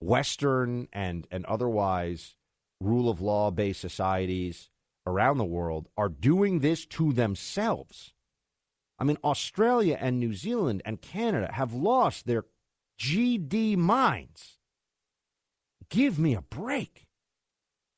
Western 0.00 0.88
and 0.92 1.28
and 1.30 1.44
otherwise 1.46 2.34
rule 2.80 3.08
of 3.08 3.20
law 3.20 3.50
based 3.50 3.80
societies 3.80 4.70
around 5.06 5.38
the 5.38 5.44
world 5.44 5.88
are 5.96 6.08
doing 6.08 6.60
this 6.60 6.86
to 6.86 7.12
themselves. 7.12 8.12
I 8.98 9.04
mean, 9.04 9.18
Australia 9.24 9.98
and 10.00 10.18
New 10.18 10.34
Zealand 10.34 10.82
and 10.84 11.00
Canada 11.00 11.50
have 11.52 11.74
lost 11.74 12.26
their 12.26 12.44
GD 12.98 13.76
minds. 13.76 14.58
Give 15.90 16.18
me 16.18 16.34
a 16.34 16.42
break. 16.42 17.06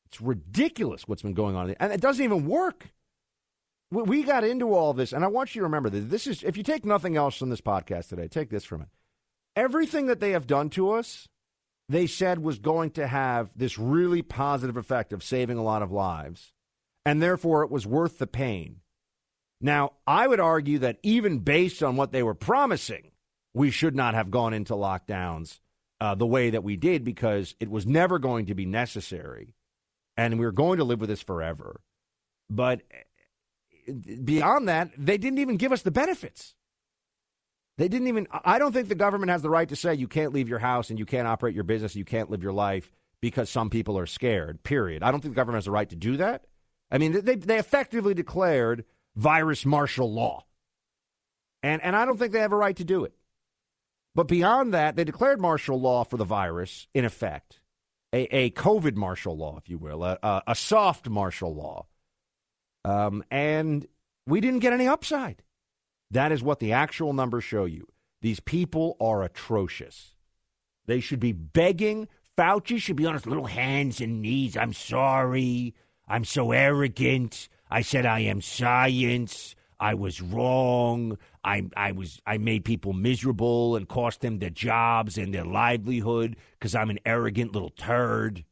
It's 0.06 0.20
ridiculous 0.20 1.06
what's 1.06 1.22
been 1.22 1.34
going 1.34 1.56
on. 1.56 1.74
And 1.78 1.92
it 1.92 2.00
doesn't 2.00 2.24
even 2.24 2.46
work. 2.46 2.88
We 3.90 4.24
got 4.24 4.42
into 4.42 4.74
all 4.74 4.94
this, 4.94 5.12
and 5.12 5.24
I 5.24 5.28
want 5.28 5.54
you 5.54 5.60
to 5.60 5.66
remember 5.66 5.90
that 5.90 6.10
this 6.10 6.26
is, 6.26 6.42
if 6.42 6.56
you 6.56 6.64
take 6.64 6.84
nothing 6.84 7.16
else 7.16 7.36
from 7.36 7.50
this 7.50 7.60
podcast 7.60 8.08
today, 8.08 8.26
take 8.26 8.50
this 8.50 8.64
from 8.64 8.82
it. 8.82 8.88
Everything 9.54 10.06
that 10.06 10.18
they 10.18 10.32
have 10.32 10.46
done 10.46 10.70
to 10.70 10.90
us 10.90 11.28
they 11.88 12.06
said 12.06 12.38
was 12.38 12.58
going 12.58 12.90
to 12.92 13.06
have 13.06 13.50
this 13.54 13.78
really 13.78 14.22
positive 14.22 14.76
effect 14.76 15.12
of 15.12 15.22
saving 15.22 15.58
a 15.58 15.62
lot 15.62 15.82
of 15.82 15.92
lives, 15.92 16.52
and 17.04 17.22
therefore 17.22 17.62
it 17.62 17.70
was 17.70 17.86
worth 17.86 18.18
the 18.18 18.26
pain. 18.26 18.80
Now, 19.60 19.92
I 20.06 20.26
would 20.26 20.40
argue 20.40 20.80
that 20.80 20.98
even 21.02 21.38
based 21.38 21.82
on 21.82 21.96
what 21.96 22.12
they 22.12 22.22
were 22.22 22.34
promising, 22.34 23.12
we 23.54 23.70
should 23.70 23.94
not 23.94 24.14
have 24.14 24.30
gone 24.30 24.52
into 24.52 24.74
lockdowns 24.74 25.60
uh, 26.00 26.14
the 26.14 26.26
way 26.26 26.50
that 26.50 26.64
we 26.64 26.76
did 26.76 27.04
because 27.04 27.54
it 27.58 27.70
was 27.70 27.86
never 27.86 28.18
going 28.18 28.46
to 28.46 28.54
be 28.54 28.66
necessary. 28.66 29.54
And 30.16 30.38
we 30.38 30.44
were 30.44 30.52
going 30.52 30.78
to 30.78 30.84
live 30.84 31.00
with 31.00 31.08
this 31.08 31.22
forever. 31.22 31.80
But 32.50 32.82
eh, 33.88 33.92
beyond 34.24 34.68
that, 34.68 34.90
they 34.98 35.16
didn't 35.16 35.38
even 35.38 35.56
give 35.56 35.72
us 35.72 35.82
the 35.82 35.90
benefits. 35.90 36.54
They 37.78 37.88
didn't 37.88 38.08
even, 38.08 38.26
I 38.30 38.58
don't 38.58 38.72
think 38.72 38.88
the 38.88 38.94
government 38.94 39.30
has 39.30 39.42
the 39.42 39.50
right 39.50 39.68
to 39.68 39.76
say 39.76 39.94
you 39.94 40.08
can't 40.08 40.32
leave 40.32 40.48
your 40.48 40.58
house 40.58 40.88
and 40.88 40.98
you 40.98 41.04
can't 41.04 41.28
operate 41.28 41.54
your 41.54 41.64
business, 41.64 41.94
you 41.94 42.06
can't 42.06 42.30
live 42.30 42.42
your 42.42 42.52
life 42.52 42.90
because 43.20 43.50
some 43.50 43.68
people 43.68 43.98
are 43.98 44.06
scared, 44.06 44.62
period. 44.62 45.02
I 45.02 45.10
don't 45.10 45.20
think 45.20 45.34
the 45.34 45.36
government 45.36 45.58
has 45.58 45.66
the 45.66 45.72
right 45.72 45.88
to 45.90 45.96
do 45.96 46.16
that. 46.16 46.46
I 46.90 46.98
mean, 46.98 47.12
they, 47.24 47.34
they 47.34 47.58
effectively 47.58 48.14
declared 48.14 48.84
virus 49.14 49.66
martial 49.66 50.10
law. 50.10 50.44
And, 51.62 51.82
and 51.82 51.94
I 51.94 52.04
don't 52.04 52.18
think 52.18 52.32
they 52.32 52.40
have 52.40 52.52
a 52.52 52.56
right 52.56 52.76
to 52.76 52.84
do 52.84 53.04
it. 53.04 53.14
But 54.14 54.28
beyond 54.28 54.72
that, 54.72 54.96
they 54.96 55.04
declared 55.04 55.40
martial 55.40 55.78
law 55.78 56.04
for 56.04 56.16
the 56.16 56.24
virus, 56.24 56.86
in 56.94 57.04
effect, 57.04 57.60
a, 58.14 58.22
a 58.34 58.50
COVID 58.52 58.94
martial 58.94 59.36
law, 59.36 59.58
if 59.58 59.68
you 59.68 59.76
will, 59.76 60.02
a, 60.04 60.18
a, 60.22 60.42
a 60.48 60.54
soft 60.54 61.08
martial 61.08 61.54
law. 61.54 61.86
Um, 62.84 63.22
and 63.30 63.86
we 64.26 64.40
didn't 64.40 64.60
get 64.60 64.72
any 64.72 64.88
upside. 64.88 65.42
That 66.10 66.32
is 66.32 66.42
what 66.42 66.60
the 66.60 66.72
actual 66.72 67.12
numbers 67.12 67.44
show 67.44 67.64
you. 67.64 67.86
These 68.22 68.40
people 68.40 68.96
are 69.00 69.22
atrocious. 69.22 70.14
They 70.86 71.00
should 71.00 71.20
be 71.20 71.32
begging. 71.32 72.08
Fauci 72.36 72.78
should 72.78 72.96
be 72.96 73.06
on 73.06 73.14
his 73.14 73.26
little 73.26 73.46
hands 73.46 74.00
and 74.00 74.22
knees. 74.22 74.56
I'm 74.56 74.72
sorry. 74.72 75.74
I'm 76.08 76.24
so 76.24 76.52
arrogant. 76.52 77.48
I 77.70 77.82
said 77.82 78.06
I 78.06 78.20
am 78.20 78.40
science. 78.40 79.56
I 79.78 79.94
was 79.94 80.22
wrong. 80.22 81.18
I, 81.44 81.64
I 81.76 81.92
was 81.92 82.20
I 82.26 82.38
made 82.38 82.64
people 82.64 82.92
miserable 82.92 83.76
and 83.76 83.88
cost 83.88 84.20
them 84.20 84.38
their 84.38 84.50
jobs 84.50 85.18
and 85.18 85.34
their 85.34 85.44
livelihood 85.44 86.36
because 86.52 86.74
I'm 86.74 86.90
an 86.90 86.98
arrogant 87.04 87.52
little 87.52 87.70
turd. 87.70 88.44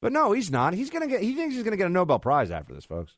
But 0.00 0.12
no, 0.12 0.32
he's 0.32 0.50
not. 0.50 0.74
He's 0.74 0.90
gonna 0.90 1.06
get. 1.06 1.22
He 1.22 1.34
thinks 1.34 1.54
he's 1.54 1.64
gonna 1.64 1.76
get 1.76 1.86
a 1.86 1.90
Nobel 1.90 2.18
Prize 2.18 2.50
after 2.50 2.74
this, 2.74 2.84
folks. 2.84 3.16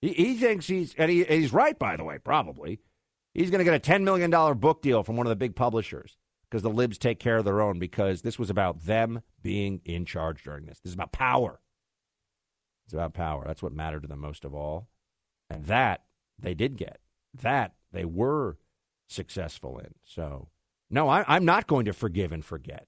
He, 0.00 0.12
he 0.12 0.34
thinks 0.34 0.66
he's 0.66 0.94
and 0.96 1.10
he, 1.10 1.24
he's 1.24 1.52
right, 1.52 1.78
by 1.78 1.96
the 1.96 2.04
way. 2.04 2.18
Probably 2.18 2.80
he's 3.34 3.50
gonna 3.50 3.64
get 3.64 3.74
a 3.74 3.78
ten 3.78 4.04
million 4.04 4.30
dollar 4.30 4.54
book 4.54 4.82
deal 4.82 5.02
from 5.02 5.16
one 5.16 5.26
of 5.26 5.30
the 5.30 5.36
big 5.36 5.56
publishers 5.56 6.16
because 6.48 6.62
the 6.62 6.70
libs 6.70 6.98
take 6.98 7.18
care 7.18 7.36
of 7.38 7.44
their 7.44 7.60
own. 7.60 7.78
Because 7.78 8.22
this 8.22 8.38
was 8.38 8.50
about 8.50 8.84
them 8.84 9.22
being 9.42 9.80
in 9.84 10.04
charge 10.04 10.42
during 10.42 10.66
this. 10.66 10.80
This 10.80 10.90
is 10.90 10.94
about 10.94 11.12
power. 11.12 11.60
It's 12.86 12.94
about 12.94 13.14
power. 13.14 13.44
That's 13.46 13.62
what 13.62 13.72
mattered 13.72 14.02
to 14.02 14.08
them 14.08 14.20
most 14.20 14.44
of 14.44 14.54
all. 14.54 14.88
And 15.50 15.66
that 15.66 16.04
they 16.38 16.54
did 16.54 16.76
get. 16.76 17.00
That 17.34 17.74
they 17.92 18.04
were 18.04 18.56
successful 19.08 19.78
in. 19.78 19.94
So, 20.04 20.48
no, 20.90 21.08
I, 21.08 21.24
I'm 21.28 21.44
not 21.44 21.66
going 21.66 21.84
to 21.84 21.92
forgive 21.92 22.32
and 22.32 22.44
forget. 22.44 22.86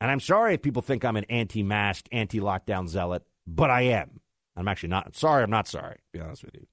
And 0.00 0.10
I'm 0.10 0.20
sorry 0.20 0.54
if 0.54 0.62
people 0.62 0.82
think 0.82 1.04
I'm 1.04 1.16
an 1.16 1.24
anti 1.24 1.62
mask, 1.62 2.06
anti 2.12 2.40
lockdown 2.40 2.88
zealot, 2.88 3.26
but 3.46 3.70
I 3.70 3.82
am. 3.82 4.20
I'm 4.56 4.68
actually 4.68 4.90
not. 4.90 5.16
Sorry, 5.16 5.42
I'm 5.42 5.50
not 5.50 5.68
sorry, 5.68 5.94
to 5.94 6.18
be 6.18 6.20
honest 6.20 6.44
with 6.44 6.54
you. 6.54 6.66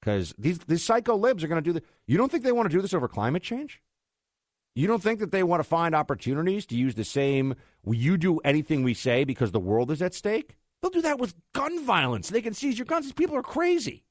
Because 0.00 0.34
these, 0.36 0.58
these 0.60 0.82
psycho 0.82 1.16
libs 1.16 1.44
are 1.44 1.48
going 1.48 1.62
to 1.62 1.68
do 1.68 1.72
this. 1.72 1.88
You 2.06 2.18
don't 2.18 2.30
think 2.30 2.42
they 2.42 2.52
want 2.52 2.68
to 2.68 2.76
do 2.76 2.82
this 2.82 2.94
over 2.94 3.06
climate 3.06 3.42
change? 3.42 3.80
You 4.74 4.88
don't 4.88 5.02
think 5.02 5.20
that 5.20 5.30
they 5.30 5.42
want 5.42 5.60
to 5.60 5.68
find 5.68 5.94
opportunities 5.94 6.66
to 6.66 6.76
use 6.76 6.94
the 6.94 7.04
same, 7.04 7.54
you 7.86 8.16
do 8.16 8.38
anything 8.38 8.82
we 8.82 8.94
say 8.94 9.24
because 9.24 9.52
the 9.52 9.60
world 9.60 9.90
is 9.90 10.00
at 10.00 10.14
stake? 10.14 10.56
They'll 10.80 10.90
do 10.90 11.02
that 11.02 11.20
with 11.20 11.34
gun 11.54 11.84
violence. 11.84 12.30
They 12.30 12.42
can 12.42 12.54
seize 12.54 12.78
your 12.78 12.86
guns. 12.86 13.04
These 13.04 13.12
people 13.12 13.36
are 13.36 13.42
crazy. 13.42 14.04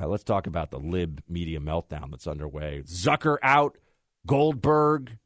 Uh, 0.00 0.06
let's 0.06 0.24
talk 0.24 0.46
about 0.46 0.70
the 0.70 0.78
lib 0.78 1.22
media 1.28 1.58
meltdown 1.58 2.10
that's 2.10 2.26
underway. 2.26 2.82
Zucker 2.86 3.38
out, 3.42 3.76
Goldberg 4.26 5.18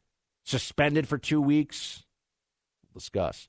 suspended 0.44 1.06
for 1.06 1.18
two 1.18 1.40
weeks. 1.40 2.04
Discuss. 2.94 3.48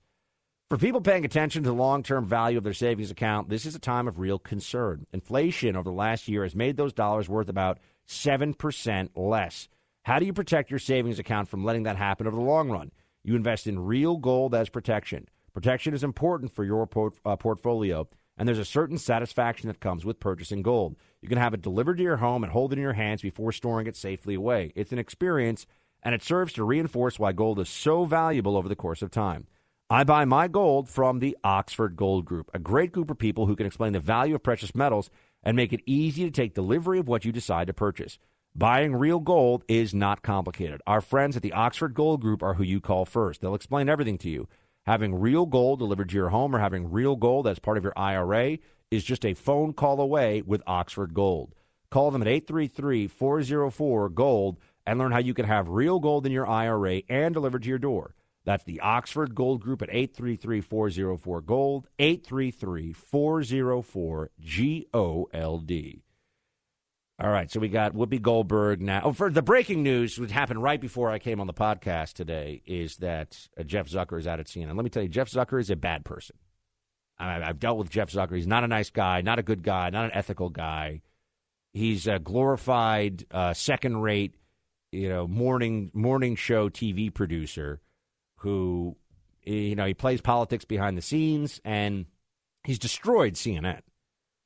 For 0.72 0.78
people 0.78 1.01
paying 1.01 1.25
attention 1.25 1.63
to 1.63 1.70
the 1.70 1.75
long 1.75 2.01
term 2.01 2.25
value 2.25 2.58
of 2.58 2.63
their 2.63 2.72
savings 2.72 3.12
account, 3.12 3.50
this 3.50 3.66
is 3.66 3.75
a 3.75 3.80
time 3.80 4.08
of 4.08 4.20
real 4.20 4.40
concern. 4.40 5.06
Inflation 5.12 5.75
over 5.75 5.90
the 5.90 5.94
last 5.94 6.30
year 6.30 6.44
has 6.44 6.56
made 6.56 6.78
those 6.78 6.94
dollars 6.94 7.28
worth 7.28 7.50
about 7.50 7.80
7% 8.08 9.10
less. 9.13 9.68
How 10.04 10.18
do 10.18 10.25
you 10.25 10.32
protect 10.32 10.70
your 10.70 10.80
savings 10.80 11.20
account 11.20 11.50
from 11.50 11.66
letting 11.66 11.84
that 11.84 11.98
happen 11.98 12.25
over 12.25 12.38
the 12.38 12.42
long 12.42 12.70
run? 12.70 12.94
You 13.22 13.36
invest 13.36 13.68
in 13.68 13.84
real 13.84 14.16
gold 14.16 14.56
as 14.56 14.70
protection. 14.70 15.28
Protection 15.54 15.94
is 15.94 16.06
important 16.06 16.56
for 16.56 16.63
your 16.63 16.88
port- 16.88 17.20
uh, 17.25 17.36
portfolio, 17.36 18.08
and 18.38 18.48
there's 18.48 18.58
a 18.58 18.63
certain 18.63 18.98
satisfaction 18.98 19.68
that 19.68 19.82
comes 19.82 20.06
with 20.06 20.22
purchasing 20.22 20.62
gold. 20.62 20.96
You 21.22 21.28
can 21.28 21.38
have 21.38 21.54
it 21.54 21.62
delivered 21.62 21.98
to 21.98 22.04
your 22.04 22.16
home 22.16 22.46
and 22.46 22.54
hold 22.54 22.72
it 22.72 22.78
in 22.78 22.82
your 22.82 22.94
hands 22.94 23.22
before 23.22 23.51
storing 23.51 23.88
it 23.88 23.98
safely 23.98 24.36
away. 24.36 24.72
It's 24.74 24.94
an 24.94 25.00
experience, 25.00 25.68
and 26.01 26.16
it 26.16 26.24
serves 26.24 26.54
to 26.54 26.63
reinforce 26.63 27.20
why 27.20 27.34
gold 27.34 27.60
is 27.60 27.68
so 27.68 28.06
valuable 28.06 28.56
over 28.56 28.70
the 28.70 28.75
course 28.78 29.01
of 29.01 29.12
time. 29.12 29.48
I 29.91 30.05
buy 30.05 30.24
my 30.24 30.48
gold 30.48 30.88
from 30.88 31.19
the 31.19 31.38
Oxford 31.43 31.98
Gold 31.98 32.24
Group, 32.24 32.50
a 32.53 32.60
great 32.60 32.93
group 32.93 33.12
of 33.12 33.17
people 33.17 33.45
who 33.45 33.57
can 33.57 33.65
explain 33.65 33.91
the 33.91 34.00
value 34.00 34.36
of 34.36 34.41
precious 34.41 34.74
metals 34.74 35.10
and 35.43 35.57
make 35.57 35.74
it 35.74 35.81
easy 35.86 36.24
to 36.24 36.31
take 36.31 36.53
delivery 36.53 36.98
of 36.98 37.10
what 37.10 37.25
you 37.25 37.33
decide 37.33 37.67
to 37.67 37.74
purchase. 37.74 38.17
Buying 38.55 38.95
real 38.95 39.19
gold 39.19 39.65
is 39.67 39.93
not 39.93 40.21
complicated. 40.21 40.79
Our 40.88 41.01
friends 41.01 41.36
at 41.36 41.43
the 41.43 41.51
Oxford 41.51 41.93
Gold 41.93 42.21
Group 42.21 42.41
are 42.41 42.53
who 42.53 42.63
you 42.63 42.79
call 42.79 43.03
first. 43.03 43.41
They'll 43.41 43.53
explain 43.53 43.89
everything 43.89 44.17
to 44.19 44.29
you. 44.29 44.48
Having 44.86 45.15
real 45.15 45.45
gold 45.45 45.79
delivered 45.79 46.07
to 46.07 46.15
your 46.15 46.29
home 46.29 46.55
or 46.55 46.60
having 46.60 46.89
real 46.89 47.17
gold 47.17 47.45
as 47.45 47.60
part 47.60 47.77
of 47.77 47.83
your 47.83 48.00
IRA 48.00 48.60
is 48.91 49.03
just 49.03 49.25
a 49.25 49.33
phone 49.33 49.74
call 49.74 50.00
away 50.00 50.41
with 50.41 50.63
Oxford 50.65 51.13
Gold. 51.13 51.53
Call 51.89 52.12
them 52.12 52.21
at 52.21 52.29
833 52.29 53.07
404 53.07 54.07
Gold 54.07 54.57
and 54.88 54.98
learn 54.98 55.12
how 55.12 55.19
you 55.19 55.33
can 55.33 55.48
have 55.48 55.67
real 55.67 56.00
gold 56.00 56.25
in 56.25 56.31
your 56.31 56.48
IRA 56.48 57.01
and 57.10 57.33
delivered 57.33 57.63
to 57.63 57.69
your 57.69 57.77
door. 57.77 58.15
That's 58.43 58.63
the 58.63 58.79
Oxford 58.79 59.36
Gold 59.36 59.62
Group 59.62 59.81
at 59.81 59.89
833 59.89 60.62
404 60.62 61.41
Gold, 61.41 61.88
833 62.00 62.93
404 62.93 64.29
G 64.39 64.88
O 64.93 65.27
L 65.33 65.60
D. 65.60 66.03
All 67.24 67.29
right, 67.29 67.51
so 67.51 67.60
we 67.60 67.69
got 67.69 67.93
Whoopi 67.93 68.19
Goldberg 68.19 68.81
now. 68.81 69.01
Oh, 69.03 69.13
for 69.13 69.29
the 69.29 69.43
breaking 69.43 69.83
news, 69.83 70.17
which 70.17 70.31
happened 70.31 70.63
right 70.63 70.81
before 70.81 71.12
I 71.12 71.19
came 71.19 71.39
on 71.39 71.45
the 71.45 71.53
podcast 71.53 72.13
today, 72.13 72.63
is 72.65 72.98
that 72.98 73.38
uh, 73.60 73.63
Jeff 73.63 73.88
Zucker 73.88 74.17
is 74.17 74.25
out 74.25 74.39
at 74.39 74.48
CNN. 74.48 74.75
Let 74.75 74.83
me 74.83 74.89
tell 74.89 75.03
you, 75.03 75.10
Jeff 75.10 75.29
Zucker 75.29 75.60
is 75.60 75.69
a 75.69 75.75
bad 75.75 76.03
person. 76.03 76.36
I, 77.19 77.33
have 77.45 77.60
dealt 77.60 77.77
with 77.77 77.91
Jeff 77.91 78.12
Zucker. 78.12 78.36
He's 78.36 78.48
not 78.48 78.63
a 78.63 78.67
nice 78.67 78.89
guy, 78.89 79.21
not 79.21 79.38
a 79.38 79.43
good 79.43 79.62
guy, 79.62 79.91
not 79.91 80.05
an 80.05 80.12
ethical 80.15 80.50
guy. 80.50 81.01
He's 81.74 82.07
a 82.07 82.17
glorified, 82.17 83.25
uh, 83.29 83.53
second-rate, 83.53 84.33
you 84.91 85.07
know, 85.07 85.27
morning 85.27 85.91
morning 85.93 86.36
show 86.36 86.69
TV 86.69 87.13
producer 87.13 87.81
who, 88.41 88.95
you 89.43 89.75
know, 89.75 89.86
he 89.86 89.93
plays 89.93 90.21
politics 90.21 90.65
behind 90.65 90.98
the 90.98 91.01
scenes, 91.01 91.62
and 91.63 92.05
he's 92.63 92.79
destroyed 92.79 93.33
CNN. 93.33 93.81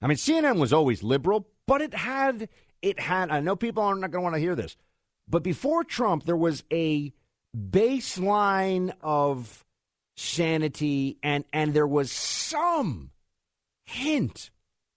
I 0.01 0.07
mean, 0.07 0.17
CNN 0.17 0.59
was 0.59 0.73
always 0.73 1.03
liberal, 1.03 1.47
but 1.65 1.81
it 1.81 1.93
had 1.93 2.49
it 2.81 2.99
had, 2.99 3.31
I 3.31 3.39
know 3.39 3.55
people 3.55 3.83
are 3.83 3.95
not 3.95 4.11
going 4.11 4.21
to 4.21 4.23
want 4.23 4.35
to 4.35 4.39
hear 4.39 4.55
this, 4.55 4.77
but 5.27 5.41
before 5.41 5.83
Trump, 5.83 6.25
there 6.25 6.37
was 6.37 6.63
a 6.71 7.11
baseline 7.57 8.93
of 9.01 9.65
sanity 10.15 11.17
and, 11.23 11.45
and 11.51 11.73
there 11.73 11.87
was 11.87 12.11
some 12.11 13.09
hint 13.85 14.51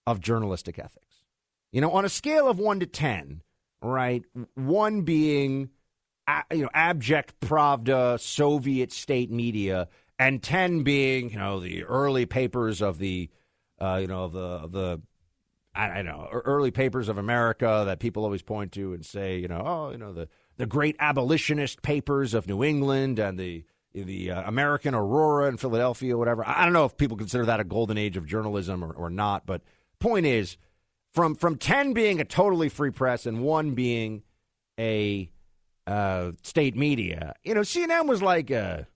of 0.06 0.20
journalistic 0.20 0.78
ethics. 0.78 1.24
You 1.72 1.80
know, 1.80 1.92
on 1.92 2.04
a 2.04 2.10
scale 2.10 2.48
of 2.48 2.58
one 2.58 2.80
to 2.80 2.86
10, 2.86 3.42
right? 3.80 4.22
One 4.54 5.02
being, 5.02 5.70
you 6.52 6.62
know, 6.62 6.70
abject 6.74 7.38
Pravda, 7.40 8.20
Soviet 8.20 8.92
state 8.92 9.30
media, 9.30 9.88
and 10.18 10.42
10 10.42 10.82
being, 10.82 11.30
you 11.30 11.38
know, 11.38 11.60
the 11.60 11.84
early 11.84 12.26
papers 12.26 12.82
of 12.82 12.98
the, 12.98 13.30
uh, 13.80 13.98
you 14.00 14.06
know, 14.06 14.28
the, 14.28 14.68
the 14.68 15.00
I, 15.78 15.98
I 15.98 16.02
know 16.02 16.28
early 16.32 16.70
papers 16.70 17.08
of 17.08 17.18
America 17.18 17.84
that 17.86 18.00
people 18.00 18.24
always 18.24 18.42
point 18.42 18.72
to 18.72 18.92
and 18.92 19.06
say, 19.06 19.38
you 19.38 19.48
know, 19.48 19.62
oh, 19.64 19.90
you 19.92 19.98
know 19.98 20.12
the 20.12 20.28
the 20.56 20.66
great 20.66 20.96
abolitionist 20.98 21.82
papers 21.82 22.34
of 22.34 22.48
New 22.48 22.64
England 22.64 23.18
and 23.18 23.38
the 23.38 23.64
the 23.94 24.32
uh, 24.32 24.42
American 24.46 24.94
Aurora 24.94 25.48
in 25.48 25.56
Philadelphia, 25.56 26.18
whatever. 26.18 26.46
I 26.46 26.64
don't 26.64 26.72
know 26.72 26.84
if 26.84 26.96
people 26.96 27.16
consider 27.16 27.46
that 27.46 27.60
a 27.60 27.64
golden 27.64 27.96
age 27.96 28.16
of 28.16 28.26
journalism 28.26 28.84
or, 28.84 28.92
or 28.92 29.08
not, 29.08 29.46
but 29.46 29.62
point 30.00 30.26
is, 30.26 30.56
from 31.12 31.36
from 31.36 31.56
ten 31.56 31.92
being 31.92 32.20
a 32.20 32.24
totally 32.24 32.68
free 32.68 32.90
press 32.90 33.24
and 33.24 33.40
one 33.40 33.74
being 33.74 34.24
a 34.78 35.30
uh, 35.88 36.32
state 36.42 36.76
media, 36.76 37.34
you 37.42 37.54
know, 37.54 37.62
CNN 37.62 38.06
was 38.06 38.22
like 38.22 38.50
a 38.50 38.86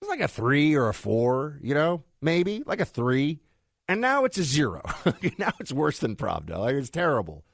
was 0.00 0.08
like 0.08 0.20
a 0.20 0.28
three 0.28 0.74
or 0.74 0.88
a 0.88 0.94
four, 0.94 1.58
you 1.62 1.74
know, 1.74 2.04
maybe 2.20 2.62
like 2.66 2.80
a 2.80 2.84
three 2.84 3.40
and 3.88 4.00
now 4.00 4.24
it's 4.24 4.38
a 4.38 4.44
zero. 4.44 4.82
now 5.38 5.52
it's 5.58 5.72
worse 5.72 5.98
than 5.98 6.14
Pravda. 6.14 6.58
Like, 6.58 6.74
it's 6.74 6.90
terrible. 6.90 7.44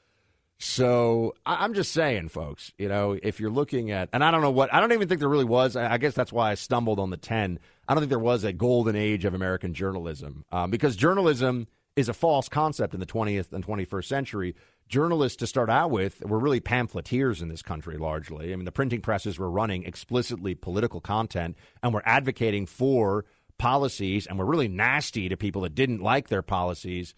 So 0.57 1.33
I, 1.45 1.65
am 1.65 1.73
just 1.73 1.91
saying, 1.91 2.29
folks. 2.29 2.73
You 2.77 2.89
know, 2.89 3.17
if 3.21 3.39
you're 3.39 3.49
looking 3.49 3.91
at, 3.91 4.09
and 4.13 4.23
I 4.23 4.31
don't 4.31 4.41
know 4.41 4.51
what, 4.51 4.73
I 4.73 4.79
don't 4.79 4.91
even 4.91 5.07
think 5.07 5.19
there 5.19 5.29
really 5.29 5.45
was. 5.45 5.75
I, 5.75 5.97
guess 5.97 6.13
that's 6.13 6.33
why 6.33 6.51
I 6.51 6.55
stumbled 6.55 6.99
on 6.99 7.09
the 7.09 7.17
ten. 7.17 7.59
I 7.87 7.93
don't 7.93 8.01
think 8.01 8.09
there 8.09 8.19
was 8.19 8.43
a 8.43 8.53
golden 8.53 8.95
age 8.95 9.25
of 9.25 9.33
American 9.33 9.73
journalism 9.73 10.45
um, 10.51 10.71
because 10.71 10.95
journalism 10.95 11.67
is 11.95 12.09
a 12.09 12.13
false 12.13 12.49
concept 12.49 12.93
in 12.93 12.99
the 12.99 13.05
20th 13.05 13.53
and 13.53 13.65
21st 13.65 14.05
century. 14.05 14.55
Journalists, 14.87 15.37
to 15.37 15.47
start 15.47 15.69
out 15.69 15.89
with, 15.89 16.23
were 16.23 16.37
really 16.37 16.59
pamphleteers 16.59 17.41
in 17.41 17.49
this 17.49 17.63
country 17.63 17.97
largely. 17.97 18.53
I 18.53 18.55
mean, 18.55 18.65
the 18.65 18.71
printing 18.71 19.01
presses 19.01 19.39
were 19.39 19.49
running 19.49 19.83
explicitly 19.83 20.53
political 20.53 21.01
content 21.01 21.57
and 21.81 21.93
were 21.93 22.03
advocating 22.05 22.67
for 22.67 23.25
policies 23.57 24.27
and 24.27 24.37
were 24.37 24.45
really 24.45 24.67
nasty 24.67 25.27
to 25.29 25.37
people 25.37 25.63
that 25.63 25.73
didn't 25.73 26.01
like 26.01 26.27
their 26.27 26.43
policies. 26.43 27.15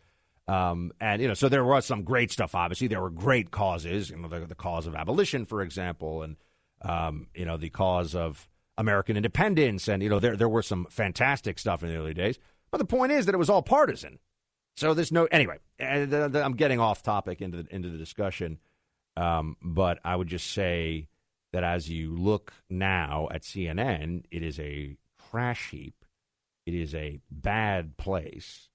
Um, 0.48 0.94
and, 1.02 1.22
you 1.22 1.28
know, 1.28 1.34
so 1.34 1.50
there 1.50 1.66
was 1.66 1.86
some 1.86 2.04
great 2.04 2.32
stuff, 2.32 2.56
obviously. 2.56 2.88
There 2.88 3.02
were 3.02 3.10
great 3.10 3.52
causes, 3.52 4.12
you 4.12 4.18
know, 4.18 4.30
the, 4.30 4.46
the 4.46 4.56
cause 4.56 4.88
of 4.88 4.96
abolition, 4.96 5.46
for 5.46 5.62
example, 5.62 6.24
and, 6.24 6.38
um, 6.84 7.28
you 7.36 7.44
know, 7.44 7.58
the 7.58 7.70
cause 7.70 8.16
of 8.16 8.48
American 8.78 9.18
independence. 9.18 9.90
And, 9.90 10.02
you 10.02 10.08
know, 10.08 10.20
there, 10.20 10.38
there 10.38 10.48
were 10.48 10.62
some 10.62 10.88
fantastic 10.90 11.60
stuff 11.60 11.84
in 11.84 11.90
the 11.90 11.98
early 11.98 12.14
days. 12.14 12.40
But 12.72 12.78
the 12.78 12.86
point 12.86 13.12
is 13.12 13.26
that 13.26 13.36
it 13.36 13.40
was 13.40 13.50
all 13.50 13.62
partisan. 13.62 14.20
So 14.78 14.94
there's 14.94 15.12
no 15.12 15.26
anyway. 15.26 15.58
I'm 15.80 16.54
getting 16.56 16.80
off 16.80 17.02
topic 17.02 17.42
into 17.42 17.64
the, 17.64 17.76
into 17.76 17.90
the 17.90 17.98
discussion, 17.98 18.60
um, 19.18 19.58
but 19.62 20.00
I 20.06 20.16
would 20.16 20.28
just 20.28 20.52
say 20.52 21.08
that 21.52 21.64
as 21.64 21.90
you 21.90 22.16
look 22.16 22.54
now 22.70 23.28
at 23.32 23.42
CNN, 23.42 24.26
it 24.30 24.44
is 24.44 24.60
a 24.60 24.96
crash 25.32 25.72
heap. 25.72 26.06
It 26.68 26.76
is 26.76 26.94
a 26.94 27.20
bad 27.32 27.98
place, 27.98 28.70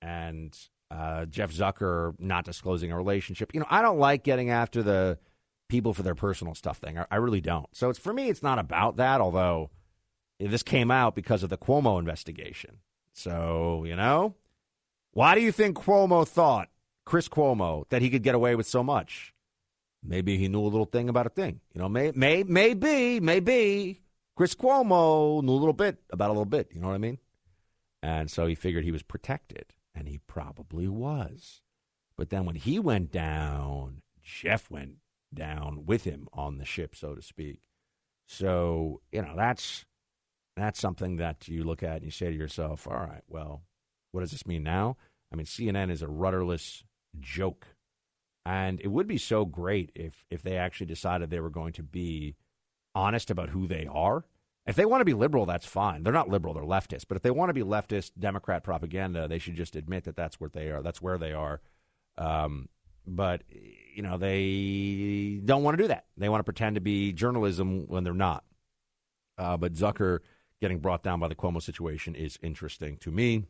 and 0.00 0.56
uh, 0.92 1.24
Jeff 1.24 1.50
Zucker 1.50 2.14
not 2.20 2.44
disclosing 2.44 2.92
a 2.92 2.96
relationship. 2.96 3.52
You 3.52 3.60
know, 3.60 3.66
I 3.68 3.82
don't 3.82 3.98
like 3.98 4.22
getting 4.22 4.50
after 4.50 4.80
the 4.82 5.18
people 5.68 5.92
for 5.92 6.04
their 6.04 6.14
personal 6.14 6.54
stuff 6.54 6.78
thing. 6.78 6.98
I, 6.98 7.06
I 7.10 7.16
really 7.16 7.40
don't. 7.40 7.66
So 7.74 7.90
it's 7.90 7.98
for 7.98 8.12
me, 8.12 8.28
it's 8.28 8.44
not 8.44 8.60
about 8.60 8.96
that. 8.98 9.20
Although 9.20 9.70
this 10.38 10.62
came 10.62 10.92
out 10.92 11.16
because 11.16 11.42
of 11.42 11.50
the 11.50 11.58
Cuomo 11.58 11.98
investigation. 11.98 12.78
So 13.12 13.82
you 13.84 13.96
know, 13.96 14.36
why 15.12 15.34
do 15.34 15.40
you 15.40 15.52
think 15.52 15.76
Cuomo 15.76 16.26
thought, 16.26 16.68
Chris 17.04 17.28
Cuomo, 17.28 17.88
that 17.90 18.02
he 18.02 18.10
could 18.10 18.22
get 18.22 18.34
away 18.34 18.54
with 18.54 18.66
so 18.66 18.82
much? 18.82 19.32
Maybe 20.02 20.36
he 20.36 20.48
knew 20.48 20.60
a 20.60 20.64
little 20.64 20.86
thing 20.86 21.08
about 21.08 21.26
a 21.26 21.30
thing. 21.30 21.60
You 21.74 21.80
know, 21.80 21.88
may, 21.88 22.12
may, 22.14 22.42
maybe, 22.42 23.20
maybe 23.20 24.00
Chris 24.36 24.54
Cuomo 24.54 25.42
knew 25.42 25.52
a 25.52 25.54
little 25.54 25.72
bit 25.72 25.98
about 26.10 26.30
a 26.30 26.32
little 26.32 26.44
bit. 26.44 26.70
You 26.72 26.80
know 26.80 26.88
what 26.88 26.94
I 26.94 26.98
mean? 26.98 27.18
And 28.02 28.30
so 28.30 28.46
he 28.46 28.54
figured 28.54 28.84
he 28.84 28.90
was 28.90 29.02
protected, 29.02 29.66
and 29.94 30.08
he 30.08 30.18
probably 30.26 30.88
was. 30.88 31.60
But 32.16 32.30
then 32.30 32.44
when 32.46 32.56
he 32.56 32.78
went 32.78 33.12
down, 33.12 34.02
Jeff 34.22 34.70
went 34.70 34.96
down 35.32 35.86
with 35.86 36.04
him 36.04 36.28
on 36.32 36.58
the 36.58 36.64
ship, 36.64 36.96
so 36.96 37.14
to 37.14 37.22
speak. 37.22 37.60
So, 38.26 39.02
you 39.12 39.22
know, 39.22 39.34
that's 39.36 39.84
that's 40.56 40.80
something 40.80 41.16
that 41.16 41.48
you 41.48 41.64
look 41.64 41.82
at 41.82 41.96
and 41.96 42.04
you 42.04 42.10
say 42.10 42.30
to 42.30 42.36
yourself, 42.36 42.86
all 42.86 42.94
right, 42.94 43.22
well, 43.28 43.62
what 44.12 44.20
does 44.20 44.30
this 44.30 44.46
mean 44.46 44.62
now? 44.62 44.96
I 45.32 45.36
mean, 45.36 45.46
CNN 45.46 45.90
is 45.90 46.02
a 46.02 46.08
rudderless 46.08 46.84
joke. 47.20 47.66
And 48.44 48.80
it 48.80 48.88
would 48.88 49.06
be 49.06 49.18
so 49.18 49.44
great 49.44 49.92
if 49.94 50.24
if 50.30 50.42
they 50.42 50.56
actually 50.56 50.86
decided 50.86 51.30
they 51.30 51.40
were 51.40 51.50
going 51.50 51.72
to 51.74 51.82
be 51.82 52.34
honest 52.94 53.30
about 53.30 53.50
who 53.50 53.66
they 53.66 53.88
are. 53.90 54.24
If 54.66 54.76
they 54.76 54.84
want 54.84 55.00
to 55.00 55.04
be 55.04 55.14
liberal, 55.14 55.46
that's 55.46 55.66
fine. 55.66 56.02
They're 56.02 56.12
not 56.12 56.28
liberal; 56.28 56.54
they're 56.54 56.64
leftist. 56.64 57.04
But 57.08 57.16
if 57.16 57.22
they 57.22 57.30
want 57.30 57.50
to 57.50 57.54
be 57.54 57.62
leftist 57.62 58.12
Democrat 58.18 58.64
propaganda, 58.64 59.28
they 59.28 59.38
should 59.38 59.54
just 59.54 59.76
admit 59.76 60.04
that 60.04 60.16
that's 60.16 60.40
what 60.40 60.52
they 60.52 60.70
are. 60.70 60.82
That's 60.82 61.00
where 61.00 61.18
they 61.18 61.32
are. 61.32 61.60
Um, 62.18 62.68
but 63.06 63.42
you 63.48 64.02
know, 64.02 64.18
they 64.18 65.40
don't 65.44 65.62
want 65.62 65.76
to 65.76 65.84
do 65.84 65.88
that. 65.88 66.06
They 66.16 66.28
want 66.28 66.40
to 66.40 66.44
pretend 66.44 66.74
to 66.74 66.80
be 66.80 67.12
journalism 67.12 67.86
when 67.86 68.02
they're 68.02 68.12
not. 68.12 68.44
Uh, 69.38 69.56
but 69.56 69.74
Zucker 69.74 70.20
getting 70.60 70.78
brought 70.78 71.02
down 71.02 71.20
by 71.20 71.28
the 71.28 71.34
Cuomo 71.34 71.60
situation 71.62 72.14
is 72.14 72.38
interesting 72.42 72.96
to 72.98 73.10
me. 73.10 73.44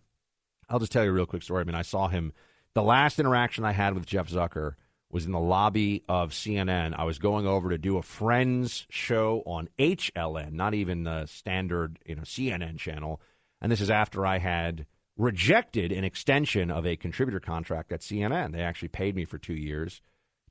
I'll 0.73 0.79
just 0.79 0.91
tell 0.91 1.05
you 1.05 1.11
a 1.11 1.13
real 1.13 1.27
quick 1.27 1.43
story. 1.43 1.61
I 1.61 1.65
mean, 1.65 1.75
I 1.75 1.83
saw 1.83 2.09
him. 2.09 2.33
The 2.75 2.83
last 2.83 3.21
interaction 3.21 3.63
I 3.65 3.73
had 3.73 3.95
with 3.95 4.07
Jeff 4.07 4.31
Zucker 4.31 4.77
was 5.11 5.27
in 5.27 5.33
the 5.33 5.39
lobby 5.39 6.03
of 6.09 6.31
CNN. 6.31 6.99
I 6.99 7.05
was 7.05 7.19
going 7.19 7.47
over 7.47 7.69
to 7.69 7.77
do 7.77 7.99
a 7.99 8.03
Friends 8.03 8.87
show 8.89 9.43
on 9.45 9.69
HLN, 9.79 10.53
not 10.53 10.73
even 10.73 11.05
the 11.05 11.27
standard, 11.27 11.99
you 12.07 12.15
know, 12.15 12.23
CNN 12.23 12.79
channel. 12.79 13.21
And 13.61 13.71
this 13.71 13.83
is 13.83 13.91
after 13.91 14.25
I 14.25 14.39
had 14.39 14.87
rejected 15.19 15.93
an 15.93 16.05
extension 16.05 16.71
of 16.71 16.87
a 16.87 16.97
contributor 16.97 17.39
contract 17.39 17.93
at 17.93 18.01
CNN. 18.01 18.53
They 18.53 18.63
actually 18.63 18.89
paid 18.89 19.15
me 19.15 19.27
for 19.27 19.37
two 19.37 19.53
years 19.53 20.01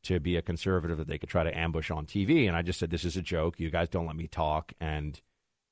to 0.04 0.20
be 0.20 0.36
a 0.36 0.44
conservative 0.44 1.00
that 1.00 1.08
they 1.08 1.18
could 1.18 1.30
try 1.30 1.44
to 1.44 1.58
ambush 1.58 1.90
on 1.90 2.06
TV. 2.06 2.48
And 2.48 2.56
I 2.56 2.62
just 2.62 2.78
said, 2.78 2.92
this 2.92 3.06
is 3.06 3.18
a 3.18 3.24
joke. 3.24 3.60
You 3.60 3.72
guys 3.72 3.90
don't 3.90 4.06
let 4.06 4.16
me 4.16 4.28
talk. 4.28 4.74
And 4.80 5.20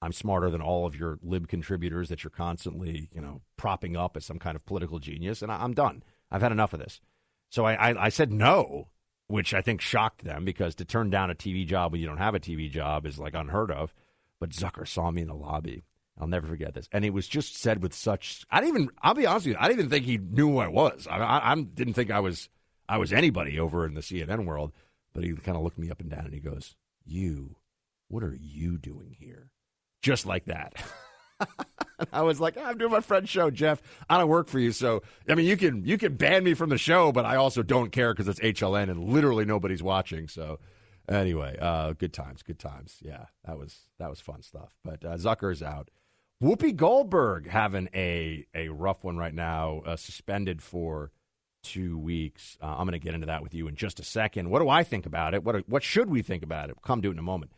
I'm 0.01 0.13
smarter 0.13 0.49
than 0.49 0.61
all 0.61 0.85
of 0.85 0.95
your 0.95 1.19
lib 1.21 1.47
contributors 1.47 2.09
that 2.09 2.23
you're 2.23 2.31
constantly, 2.31 3.09
you 3.13 3.21
know, 3.21 3.41
propping 3.57 3.97
up 3.97 4.15
as 4.15 4.25
some 4.25 4.39
kind 4.39 4.55
of 4.55 4.65
political 4.65 4.99
genius, 4.99 5.41
and 5.41 5.51
I, 5.51 5.63
am 5.63 5.73
done. 5.73 6.03
I've 6.31 6.41
had 6.41 6.51
enough 6.51 6.73
of 6.73 6.79
this. 6.79 7.01
So 7.49 7.65
I, 7.65 7.73
I, 7.73 8.05
I, 8.05 8.09
said 8.09 8.31
no, 8.31 8.89
which 9.27 9.53
I 9.53 9.61
think 9.61 9.81
shocked 9.81 10.23
them 10.23 10.45
because 10.45 10.75
to 10.75 10.85
turn 10.85 11.09
down 11.09 11.31
a 11.31 11.35
TV 11.35 11.65
job 11.65 11.91
when 11.91 11.99
you 11.99 12.07
don't 12.07 12.17
have 12.17 12.35
a 12.35 12.39
TV 12.39 12.69
job 12.69 13.05
is 13.05 13.19
like 13.19 13.33
unheard 13.33 13.71
of. 13.71 13.93
But 14.39 14.51
Zucker 14.51 14.87
saw 14.87 15.11
me 15.11 15.21
in 15.21 15.27
the 15.27 15.35
lobby. 15.35 15.83
I'll 16.17 16.27
never 16.27 16.47
forget 16.47 16.73
this, 16.73 16.87
and 16.91 17.05
it 17.05 17.11
was 17.11 17.27
just 17.27 17.57
said 17.57 17.81
with 17.81 17.93
such. 17.93 18.45
I 18.51 18.59
didn't 18.61 18.75
even. 18.75 18.89
I'll 19.01 19.13
be 19.13 19.25
honest 19.25 19.45
with 19.45 19.55
you. 19.55 19.59
I 19.59 19.67
didn't 19.67 19.79
even 19.79 19.89
think 19.89 20.05
he 20.05 20.17
knew 20.17 20.51
who 20.51 20.57
I 20.59 20.67
was. 20.67 21.07
I, 21.09 21.17
I, 21.17 21.51
I 21.51 21.55
didn't 21.55 21.93
think 21.93 22.11
I 22.11 22.19
was. 22.19 22.49
I 22.87 22.97
was 22.97 23.13
anybody 23.13 23.59
over 23.59 23.85
in 23.85 23.93
the 23.93 24.01
CNN 24.01 24.45
world. 24.45 24.73
But 25.13 25.23
he 25.23 25.33
kind 25.33 25.57
of 25.57 25.63
looked 25.63 25.77
me 25.77 25.89
up 25.89 26.01
and 26.01 26.09
down, 26.09 26.25
and 26.25 26.33
he 26.33 26.39
goes, 26.39 26.75
"You, 27.05 27.55
what 28.09 28.23
are 28.23 28.37
you 28.39 28.77
doing 28.77 29.15
here?" 29.17 29.51
Just 30.01 30.25
like 30.25 30.45
that. 30.45 30.73
I 32.13 32.21
was 32.21 32.39
like, 32.39 32.57
I'm 32.57 32.77
doing 32.77 32.91
my 32.91 33.01
friend's 33.01 33.29
show, 33.29 33.49
Jeff. 33.49 33.81
I 34.09 34.17
don't 34.17 34.29
work 34.29 34.47
for 34.47 34.59
you, 34.59 34.71
so 34.71 35.01
I 35.29 35.35
mean, 35.35 35.45
you 35.45 35.57
can 35.57 35.83
you 35.85 35.97
can 35.97 36.15
ban 36.15 36.43
me 36.43 36.53
from 36.53 36.69
the 36.69 36.77
show, 36.77 37.11
but 37.11 37.25
I 37.25 37.35
also 37.35 37.61
don't 37.63 37.91
care 37.91 38.13
because 38.13 38.27
it's 38.27 38.39
HLN 38.39 38.89
and 38.89 39.03
literally 39.03 39.45
nobody's 39.45 39.83
watching. 39.83 40.27
So 40.27 40.59
anyway, 41.09 41.57
uh, 41.59 41.93
good 41.93 42.13
times, 42.13 42.41
good 42.41 42.59
times. 42.59 42.97
Yeah, 43.01 43.25
that 43.45 43.57
was 43.57 43.77
that 43.99 44.09
was 44.09 44.19
fun 44.21 44.41
stuff. 44.41 44.75
But 44.83 45.03
uh, 45.03 45.17
Zucker's 45.17 45.61
out. 45.61 45.89
Whoopi 46.41 46.73
Goldberg 46.75 47.49
having 47.49 47.89
a 47.93 48.45
a 48.55 48.69
rough 48.69 49.03
one 49.03 49.17
right 49.17 49.33
now, 49.33 49.81
uh, 49.85 49.95
suspended 49.97 50.61
for 50.61 51.11
two 51.63 51.97
weeks. 51.97 52.57
Uh, 52.61 52.67
I'm 52.67 52.85
going 52.87 52.93
to 52.93 52.99
get 52.99 53.13
into 53.13 53.27
that 53.27 53.43
with 53.43 53.53
you 53.53 53.67
in 53.67 53.75
just 53.75 53.99
a 53.99 54.03
second. 54.03 54.49
What 54.49 54.59
do 54.59 54.69
I 54.69 54.83
think 54.83 55.05
about 55.05 55.33
it? 55.33 55.43
What 55.43 55.67
what 55.67 55.83
should 55.83 56.09
we 56.09 56.21
think 56.21 56.43
about 56.43 56.69
it? 56.69 56.77
Come 56.81 57.01
to 57.01 57.09
it 57.09 57.11
in 57.11 57.19
a 57.19 57.23
moment. 57.23 57.51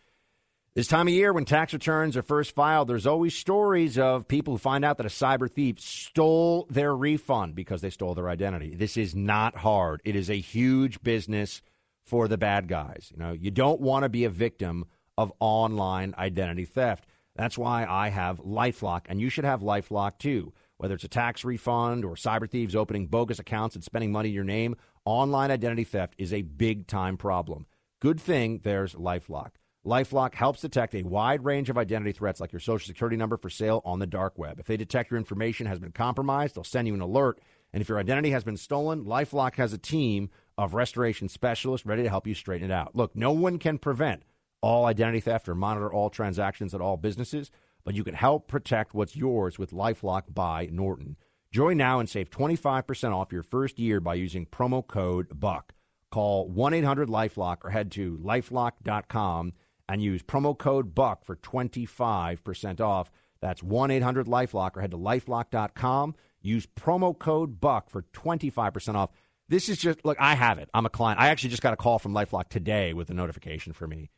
This 0.73 0.88
time 0.88 1.10
of 1.10 1.13
year, 1.13 1.34
when 1.34 1.43
tax 1.43 1.73
returns 1.73 2.15
are 2.15 2.21
first 2.21 2.55
filed, 2.55 2.88
there's 2.88 3.05
always 3.05 3.36
stories 3.36 3.99
of 3.99 4.29
people 4.29 4.53
who 4.53 4.57
find 4.57 4.86
out 4.86 4.95
that 4.97 5.05
a 5.05 5.10
cyber 5.10 5.51
thief 5.51 5.81
stole 5.81 6.65
their 6.69 6.95
refund 6.95 7.55
because 7.55 7.81
they 7.81 7.89
stole 7.89 8.15
their 8.15 8.29
identity. 8.29 8.73
This 8.73 8.95
is 8.95 9.13
not 9.13 9.57
hard. 9.57 10.01
It 10.05 10.15
is 10.15 10.29
a 10.29 10.39
huge 10.39 11.03
business 11.03 11.62
for 12.05 12.29
the 12.29 12.38
bad 12.38 12.69
guys. 12.69 13.12
You 13.12 13.21
know, 13.21 13.34
you 13.34 13.51
don't 13.51 13.81
want 13.81 14.03
to 14.03 14.10
be 14.10 14.23
a 14.23 14.29
victim 14.29 14.86
of 15.17 15.34
online 15.41 16.15
identity 16.17 16.63
theft. 16.63 17.05
That's 17.36 17.57
why 17.57 17.86
I 17.86 18.07
have 18.07 18.39
LifeLock, 18.39 19.07
and 19.10 19.19
you 19.19 19.27
should 19.27 19.43
have 19.43 19.60
LifeLock 19.60 20.19
too. 20.19 20.53
Whether 20.77 20.95
it's 20.95 21.03
a 21.03 21.10
tax 21.10 21.43
refund 21.43 22.05
or 22.05 22.15
cyber 22.15 22.49
thieves 22.49 22.77
opening 22.77 23.07
bogus 23.07 23.39
accounts 23.39 23.75
and 23.75 23.84
spending 23.84 24.13
money 24.13 24.29
in 24.29 24.36
your 24.36 24.45
name, 24.45 24.77
online 25.03 25.51
identity 25.51 25.84
theft 25.84 26.15
is 26.17 26.31
a 26.31 26.43
big 26.43 26.88
time 26.88 27.17
problem. 27.17 27.65
Good 27.99 28.21
thing 28.21 28.62
there's 28.63 28.95
LifeLock. 28.95 29.49
Lifelock 29.86 30.36
helps 30.36 30.62
detect 30.62 30.94
a 30.94 31.02
wide 31.02 31.44
range 31.44 31.70
of 31.70 31.78
identity 31.78 32.12
threats 32.12 32.39
like 32.39 32.52
your 32.52 32.60
social 32.60 32.86
security 32.86 33.17
number 33.17 33.36
for 33.36 33.50
sale 33.50 33.82
on 33.84 33.98
the 33.98 34.06
dark 34.06 34.38
web. 34.38 34.60
If 34.60 34.67
they 34.67 34.78
detect 34.78 35.10
your 35.10 35.17
information 35.17 35.65
has 35.65 35.80
been 35.80 35.91
compromised, 35.91 36.56
they'll 36.56 36.63
send 36.63 36.88
you 36.88 36.94
an 36.94 37.02
alert. 37.02 37.39
And 37.74 37.82
if 37.82 37.89
your 37.89 37.98
identity 37.98 38.30
has 38.30 38.44
been 38.44 38.58
stolen, 38.58 39.06
Lifelock 39.06 39.56
has 39.56 39.74
a 39.74 39.80
team 39.80 40.30
of 40.56 40.76
restoration 40.76 41.30
specialists 41.30 41.88
ready 41.88 42.04
to 42.04 42.10
help 42.10 42.28
you 42.28 42.36
straighten 42.36 42.70
it 42.70 42.74
out. 42.74 42.96
Look, 42.96 43.15
no 43.15 43.32
one 43.32 43.58
can 43.58 43.80
prevent 43.80 44.22
all 44.62 44.86
identity 44.86 45.22
theft 45.22 45.50
or 45.50 45.56
monitor 45.56 45.91
all 45.91 46.12
transactions 46.12 46.76
at 46.76 46.82
all 46.82 46.98
businesses, 46.98 47.50
but 47.84 47.96
you 47.96 48.04
can 48.04 48.13
help 48.13 48.48
protect 48.48 48.94
what's 48.94 49.15
yours 49.15 49.58
with 49.58 49.72
Lifelock 49.72 50.32
by 50.32 50.70
Norton. 50.72 51.17
Join 51.52 51.78
now 51.78 52.00
and 52.00 52.08
save 52.08 52.30
25% 52.30 53.15
off 53.15 53.34
your 53.34 53.41
first 53.41 53.80
year 53.80 54.00
by 54.00 54.13
using 54.13 54.46
promo 54.46 54.86
code 54.86 55.39
BUCK. 55.39 55.74
Call 56.12 56.48
1 56.50 56.76
800 56.76 57.10
Lifelock 57.10 57.58
or 57.63 57.72
head 57.72 57.89
to 57.94 58.20
lifelock.com 58.20 59.54
and 59.91 60.01
use 60.01 60.23
promo 60.23 60.58
code 60.58 60.95
BUCK 60.95 61.25
for 61.25 61.36
25% 61.36 62.80
off. 62.80 63.12
That's 63.41 63.62
1 63.62 63.91
800 63.91 64.25
Lifelock 64.25 64.77
or 64.77 64.82
head 64.82 64.91
to 64.91 64.97
lifelock.com. 64.97 66.15
Use 66.41 66.65
promo 66.65 67.17
code 67.17 67.60
BUCK 67.60 67.89
for 67.89 68.04
25% 68.13 68.95
off. 68.95 69.10
This 69.49 69.67
is 69.67 69.77
just, 69.77 70.06
look, 70.06 70.17
I 70.17 70.36
have 70.36 70.60
it. 70.60 70.69
I'm 70.73 70.86
a 70.86 70.89
client. 70.89 71.19
I 71.19 71.27
actually 71.27 71.49
just 71.49 71.62
got 71.62 71.73
a 71.73 71.77
call 71.77 71.99
from 71.99 72.13
Lifelock 72.13 72.47
today 72.47 72.93
with 72.93 73.10
a 73.10 73.13
notification 73.13 73.73
for 73.73 73.86
me. 73.86 74.10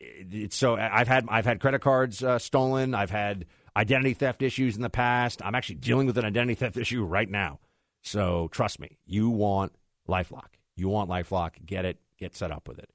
It's 0.00 0.56
so 0.56 0.76
I've 0.76 1.06
had 1.06 1.26
I've 1.28 1.44
had 1.44 1.60
credit 1.60 1.80
cards 1.80 2.24
uh, 2.24 2.40
stolen. 2.40 2.92
I've 2.92 3.10
had 3.10 3.46
identity 3.76 4.14
theft 4.14 4.42
issues 4.42 4.74
in 4.74 4.82
the 4.82 4.90
past. 4.90 5.40
I'm 5.44 5.54
actually 5.54 5.76
dealing 5.76 6.08
with 6.08 6.18
an 6.18 6.24
identity 6.24 6.56
theft 6.56 6.76
issue 6.76 7.04
right 7.04 7.30
now. 7.30 7.60
So 8.00 8.48
trust 8.50 8.80
me, 8.80 8.98
you 9.06 9.30
want 9.30 9.72
LifeLock. 10.08 10.56
You 10.74 10.88
want 10.88 11.08
LifeLock. 11.08 11.64
Get 11.64 11.84
it. 11.84 11.98
Get 12.18 12.34
set 12.34 12.50
up 12.50 12.66
with 12.66 12.80
it. 12.80 12.90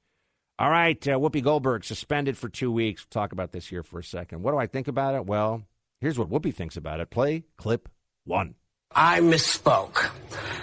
All 0.58 0.70
right, 0.70 1.06
uh, 1.06 1.12
Whoopi 1.12 1.42
Goldberg 1.42 1.84
suspended 1.84 2.36
for 2.36 2.48
two 2.48 2.72
weeks. 2.72 3.04
We'll 3.04 3.22
talk 3.22 3.32
about 3.32 3.52
this 3.52 3.66
here 3.68 3.84
for 3.84 4.00
a 4.00 4.04
second. 4.04 4.42
What 4.42 4.50
do 4.50 4.58
I 4.58 4.66
think 4.66 4.88
about 4.88 5.14
it? 5.14 5.24
Well, 5.24 5.62
here's 6.00 6.18
what 6.18 6.30
Whoopi 6.30 6.52
thinks 6.52 6.76
about 6.76 6.98
it. 6.98 7.10
Play 7.10 7.44
clip 7.56 7.88
one. 8.24 8.56
I 8.90 9.20
misspoke. 9.20 10.10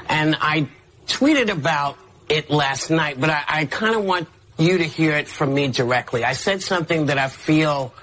And 0.09 0.35
I 0.41 0.67
tweeted 1.07 1.49
about 1.49 1.97
it 2.27 2.49
last 2.49 2.89
night, 2.89 3.21
but 3.21 3.29
I, 3.29 3.43
I 3.47 3.65
kind 3.65 3.95
of 3.95 4.03
want 4.03 4.27
you 4.57 4.79
to 4.79 4.83
hear 4.83 5.13
it 5.13 5.27
from 5.27 5.53
me 5.53 5.69
directly. 5.69 6.23
I 6.25 6.33
said 6.33 6.61
something 6.61 7.05
that 7.05 7.17
I 7.17 7.29
feel 7.29 7.93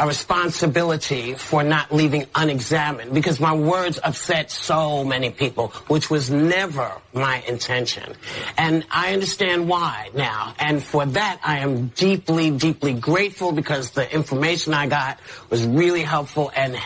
a 0.00 0.06
responsibility 0.06 1.34
for 1.34 1.62
not 1.62 1.92
leaving 1.92 2.24
unexamined 2.34 3.12
because 3.12 3.38
my 3.38 3.52
words 3.52 4.00
upset 4.02 4.50
so 4.50 5.04
many 5.04 5.28
people, 5.28 5.68
which 5.88 6.08
was 6.08 6.30
never 6.30 6.90
my 7.12 7.42
intention. 7.46 8.14
And 8.56 8.86
I 8.90 9.12
understand 9.12 9.68
why 9.68 10.08
now. 10.14 10.54
And 10.58 10.82
for 10.82 11.04
that, 11.04 11.40
I 11.44 11.58
am 11.58 11.88
deeply, 11.88 12.50
deeply 12.50 12.94
grateful 12.94 13.52
because 13.52 13.90
the 13.90 14.10
information 14.10 14.72
I 14.72 14.86
got 14.86 15.20
was 15.50 15.66
really 15.66 16.02
helpful 16.02 16.50
and 16.56 16.78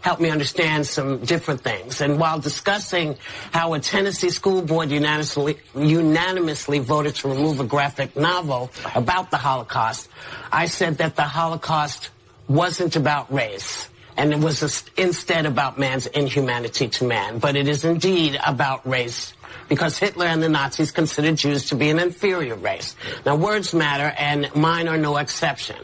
helped 0.00 0.22
me 0.22 0.30
understand 0.30 0.86
some 0.86 1.18
different 1.18 1.60
things. 1.60 2.00
And 2.00 2.18
while 2.18 2.40
discussing 2.40 3.18
how 3.52 3.74
a 3.74 3.80
Tennessee 3.80 4.30
school 4.30 4.62
board 4.62 4.90
unanimously, 4.90 5.58
unanimously 5.76 6.78
voted 6.78 7.16
to 7.16 7.28
remove 7.28 7.60
a 7.60 7.64
graphic 7.64 8.16
novel 8.16 8.70
about 8.94 9.30
the 9.30 9.36
Holocaust, 9.36 10.08
I 10.50 10.64
said 10.64 10.96
that 10.98 11.16
the 11.16 11.22
Holocaust 11.22 12.08
wasn't 12.48 12.96
about 12.96 13.32
race. 13.32 13.88
And 14.16 14.32
it 14.32 14.38
was 14.38 14.84
instead 14.96 15.46
about 15.46 15.78
man's 15.78 16.06
inhumanity 16.06 16.88
to 16.88 17.04
man. 17.04 17.38
But 17.38 17.56
it 17.56 17.66
is 17.66 17.84
indeed 17.84 18.38
about 18.46 18.86
race 18.86 19.32
because 19.68 19.96
Hitler 19.96 20.26
and 20.26 20.42
the 20.42 20.50
Nazis 20.50 20.90
considered 20.90 21.36
Jews 21.36 21.70
to 21.70 21.76
be 21.76 21.88
an 21.88 21.98
inferior 21.98 22.56
race. 22.56 22.94
Now, 23.24 23.36
words 23.36 23.72
matter, 23.72 24.14
and 24.18 24.54
mine 24.54 24.86
are 24.86 24.98
no 24.98 25.16
exception. 25.16 25.76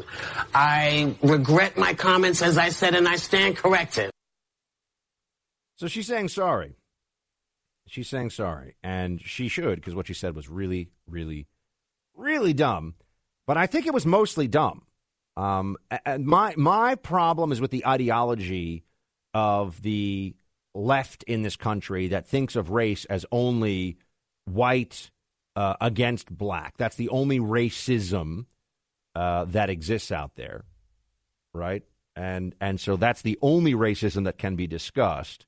I 0.54 1.16
regret 1.22 1.78
my 1.78 1.94
comments, 1.94 2.42
as 2.42 2.58
I 2.58 2.68
said, 2.68 2.94
and 2.94 3.08
I 3.08 3.16
stand 3.16 3.56
corrected. 3.56 4.10
So 5.76 5.86
she's 5.86 6.06
saying 6.06 6.28
sorry. 6.28 6.76
She's 7.86 8.08
saying 8.08 8.30
sorry, 8.30 8.76
and 8.82 9.22
she 9.22 9.48
should, 9.48 9.76
because 9.76 9.94
what 9.94 10.06
she 10.06 10.14
said 10.14 10.34
was 10.34 10.48
really, 10.50 10.90
really, 11.06 11.46
really 12.14 12.52
dumb. 12.52 12.94
But 13.46 13.56
I 13.56 13.66
think 13.66 13.86
it 13.86 13.94
was 13.94 14.04
mostly 14.04 14.48
dumb. 14.48 14.82
Um, 15.38 15.76
and 16.04 16.26
my 16.26 16.52
my 16.56 16.96
problem 16.96 17.52
is 17.52 17.60
with 17.60 17.70
the 17.70 17.86
ideology 17.86 18.82
of 19.34 19.80
the 19.82 20.34
left 20.74 21.22
in 21.24 21.42
this 21.42 21.54
country 21.54 22.08
that 22.08 22.26
thinks 22.26 22.56
of 22.56 22.70
race 22.70 23.04
as 23.04 23.24
only 23.30 23.98
white 24.46 25.12
uh, 25.54 25.74
against 25.80 26.36
black. 26.36 26.76
That's 26.76 26.96
the 26.96 27.08
only 27.10 27.38
racism 27.38 28.46
uh, 29.14 29.44
that 29.46 29.70
exists 29.70 30.10
out 30.10 30.32
there, 30.34 30.64
right? 31.54 31.84
And 32.16 32.56
and 32.60 32.80
so 32.80 32.96
that's 32.96 33.22
the 33.22 33.38
only 33.40 33.74
racism 33.74 34.24
that 34.24 34.38
can 34.38 34.56
be 34.56 34.66
discussed, 34.66 35.46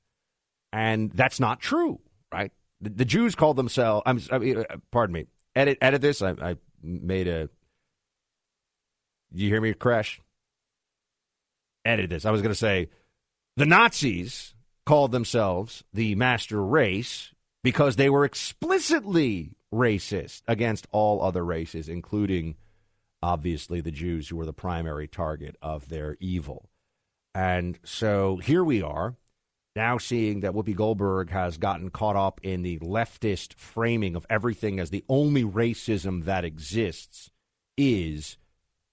and 0.71 1.11
that's 1.11 1.39
not 1.39 1.59
true, 1.59 1.99
right? 2.31 2.53
The, 2.79 2.91
the 2.91 3.05
Jews 3.05 3.35
call 3.35 3.53
themselves. 3.53 4.03
I'm, 4.05 4.21
I 4.31 4.37
mean, 4.37 4.59
uh, 4.59 4.77
pardon 4.89 5.13
me. 5.13 5.25
Edit 5.53 5.79
edit 5.81 6.01
this. 6.01 6.21
I, 6.21 6.31
I 6.31 6.55
made 6.81 7.27
a. 7.27 7.49
You 9.33 9.47
hear 9.47 9.61
me 9.61 9.73
crash? 9.73 10.21
Edit 11.85 12.09
this. 12.09 12.25
I 12.25 12.31
was 12.31 12.41
going 12.41 12.51
to 12.51 12.55
say 12.55 12.89
the 13.57 13.65
Nazis 13.65 14.53
called 14.85 15.11
themselves 15.11 15.83
the 15.93 16.15
master 16.15 16.63
race 16.63 17.33
because 17.63 17.95
they 17.95 18.09
were 18.09 18.25
explicitly 18.25 19.51
racist 19.73 20.41
against 20.47 20.87
all 20.91 21.21
other 21.21 21.45
races, 21.45 21.87
including 21.87 22.55
obviously 23.23 23.81
the 23.81 23.91
Jews, 23.91 24.27
who 24.29 24.35
were 24.35 24.45
the 24.45 24.53
primary 24.53 25.07
target 25.07 25.55
of 25.61 25.89
their 25.89 26.17
evil. 26.19 26.69
And 27.33 27.79
so 27.83 28.37
here 28.37 28.63
we 28.63 28.81
are, 28.81 29.15
now 29.75 29.97
seeing 29.97 30.41
that 30.41 30.51
Whoopi 30.51 30.75
Goldberg 30.75 31.29
has 31.29 31.57
gotten 31.57 31.89
caught 31.89 32.15
up 32.17 32.41
in 32.43 32.61
the 32.61 32.79
leftist 32.79 33.53
framing 33.53 34.15
of 34.15 34.25
everything 34.29 34.79
as 34.79 34.89
the 34.89 35.05
only 35.07 35.43
racism 35.43 36.25
that 36.25 36.43
exists 36.43 37.31
is 37.77 38.37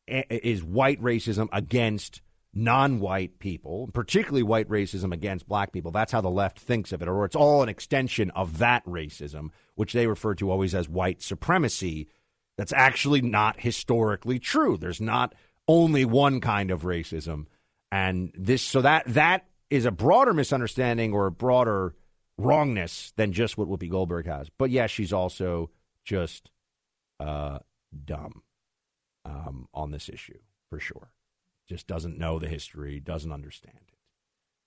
is 0.08 0.62
white 0.62 1.00
racism 1.02 1.48
against 1.52 2.20
non-white 2.54 3.38
people, 3.38 3.88
particularly 3.92 4.42
white 4.42 4.68
racism 4.68 5.12
against 5.12 5.48
black 5.48 5.72
people. 5.72 5.90
That's 5.90 6.12
how 6.12 6.20
the 6.20 6.30
left 6.30 6.58
thinks 6.58 6.92
of 6.92 7.02
it, 7.02 7.08
or 7.08 7.24
it's 7.24 7.36
all 7.36 7.62
an 7.62 7.68
extension 7.68 8.30
of 8.32 8.58
that 8.58 8.84
racism, 8.84 9.50
which 9.74 9.92
they 9.92 10.06
refer 10.06 10.34
to 10.36 10.50
always 10.50 10.74
as 10.74 10.88
white 10.88 11.22
supremacy. 11.22 12.08
That's 12.56 12.72
actually 12.72 13.22
not 13.22 13.60
historically 13.60 14.38
true. 14.38 14.76
There's 14.76 15.00
not 15.00 15.34
only 15.68 16.04
one 16.04 16.40
kind 16.40 16.70
of 16.70 16.82
racism, 16.82 17.46
and 17.92 18.32
this 18.34 18.62
so 18.62 18.82
that 18.82 19.04
that 19.06 19.46
is 19.70 19.84
a 19.84 19.90
broader 19.90 20.32
misunderstanding 20.32 21.12
or 21.12 21.26
a 21.26 21.32
broader 21.32 21.94
wrongness 22.38 23.12
than 23.16 23.32
just 23.32 23.58
what 23.58 23.68
Whoopi 23.68 23.90
Goldberg 23.90 24.26
has. 24.26 24.48
But 24.58 24.70
yes, 24.70 24.90
she's 24.90 25.12
also 25.12 25.70
just 26.04 26.50
uh, 27.20 27.58
dumb 28.04 28.42
um, 29.28 29.68
on 29.74 29.90
this 29.90 30.08
issue 30.08 30.38
for 30.70 30.80
sure 30.80 31.10
just 31.68 31.86
doesn't 31.86 32.18
know 32.18 32.38
the 32.38 32.48
history, 32.48 32.98
doesn't 32.98 33.30
understand 33.30 33.76
it. 33.76 33.94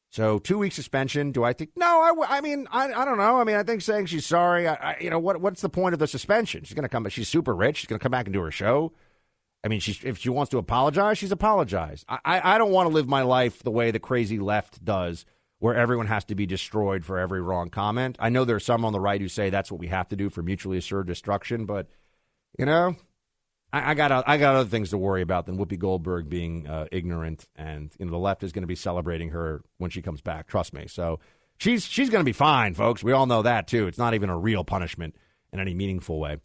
So 0.10 0.39
two 0.39 0.58
week 0.58 0.74
suspension. 0.74 1.32
Do 1.32 1.43
I 1.43 1.54
think? 1.54 1.71
No, 1.76 1.86
I, 1.86 2.38
I 2.38 2.41
mean, 2.41 2.67
I, 2.71 2.91
I 2.91 3.06
don't 3.06 3.17
know. 3.17 3.39
I 3.39 3.43
mean, 3.43 3.56
I 3.56 3.63
think 3.63 3.82
saying 3.82 4.08
she's 4.08 4.26
sorry. 4.26 4.67
I, 4.67 4.74
I 4.74 4.97
you 5.00 5.10
know, 5.10 5.19
what 5.19 5.41
what's 5.41 5.62
the 5.62 5.69
point 5.69 5.93
of 5.93 6.00
the 6.00 6.08
suspension? 6.08 6.63
She's 6.63 6.76
going 6.76 6.84
to 6.84 6.89
come. 6.89 7.04
Back 7.04 7.13
she's 7.13 7.30
super 7.30 7.56
rich. 7.56 7.78
She's 7.78 7.88
going 7.88 8.00
to 8.00 8.04
come 8.04 8.12
back 8.12 8.26
and 8.26 8.34
do 8.34 8.41
her 8.41 8.52
show. 8.52 8.91
I 9.63 9.69
mean, 9.69 9.80
she's 9.80 10.04
if 10.04 10.17
she 10.17 10.30
wants 10.30 10.52
to 10.52 10.58
apologize, 10.58 11.17
she's 11.17 11.32
apologized. 11.32 12.06
I, 12.10 12.19
I, 12.26 12.56
I 12.56 12.58
don't 12.58 12.71
want 12.71 12.89
to 12.89 12.93
live 12.93 13.08
my 13.08 13.21
life 13.21 13.63
the 13.63 13.71
way 13.71 13.91
the 13.91 14.00
crazy 14.00 14.38
left 14.38 14.84
does, 14.84 15.26
where 15.60 15.76
everyone 15.76 16.08
has 16.08 16.26
to 16.26 16.36
be 16.36 16.45
destroyed 16.45 17.06
for 17.06 17.17
every 17.17 17.41
wrong 17.41 17.69
comment. 17.69 18.17
I 18.19 18.30
know 18.30 18.43
there 18.43 18.58
are 18.58 18.60
some 18.60 18.84
on 18.84 18.91
the 18.91 19.00
right 19.00 19.21
who 19.21 19.30
say 19.30 19.50
that's 19.50 19.71
what 19.71 19.80
we 19.80 19.88
have 19.88 20.10
to 20.10 20.17
do 20.17 20.30
for 20.30 20.41
mutually 20.41 20.78
assured 20.78 21.08
destruction, 21.08 21.65
but 21.65 21.88
you 22.60 22.65
know, 22.65 22.97
I, 23.73 23.91
I, 23.91 23.93
got 23.93 24.27
I 24.27 24.38
got 24.38 24.55
other 24.55 24.69
things 24.69 24.89
to 24.89 24.97
worry 24.97 25.21
about 25.21 25.45
than 25.45 25.57
Whoopi 25.57 25.79
Goldberg 25.79 26.29
being 26.29 26.67
uh, 26.67 26.88
ignorant, 26.91 27.47
and 27.55 27.91
you 27.97 28.05
know 28.05 28.12
the 28.12 28.17
left 28.17 28.43
is 28.43 28.51
going 28.51 28.63
to 28.63 28.67
be 28.67 28.75
celebrating 28.75 29.29
her 29.29 29.62
when 29.77 29.91
she 29.91 30.01
comes 30.01 30.21
back. 30.21 30.47
Trust 30.47 30.73
me. 30.73 30.88
So 30.88 31.19
she's 31.57 31.86
she's 31.86 32.10
going 32.10 32.21
to 32.21 32.29
be 32.29 32.34
fine, 32.34 32.73
folks. 32.73 33.03
We 33.03 33.12
all 33.12 33.25
know 33.25 33.43
that 33.43 33.67
too. 33.67 33.88
It's 33.88 33.97
not 33.97 34.13
even 34.13 34.29
a 34.29 34.38
real 34.38 34.63
punishment 34.63 35.15
in 35.53 35.60
any 35.60 35.73
meaningful 35.73 36.19
way. 36.19 36.38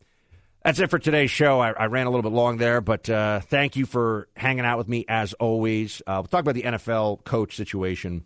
That's 0.64 0.80
it 0.80 0.90
for 0.90 0.98
today's 0.98 1.30
show. 1.30 1.60
I, 1.60 1.70
I 1.70 1.86
ran 1.86 2.06
a 2.06 2.10
little 2.10 2.28
bit 2.28 2.34
long 2.34 2.56
there, 2.56 2.80
but 2.80 3.08
uh, 3.08 3.38
thank 3.40 3.76
you 3.76 3.86
for 3.86 4.28
hanging 4.36 4.64
out 4.64 4.78
with 4.78 4.88
me 4.88 5.04
as 5.08 5.32
always. 5.34 6.02
Uh, 6.06 6.14
we'll 6.16 6.24
talk 6.24 6.40
about 6.40 6.56
the 6.56 6.62
NFL 6.62 7.22
coach 7.22 7.54
situation 7.54 8.24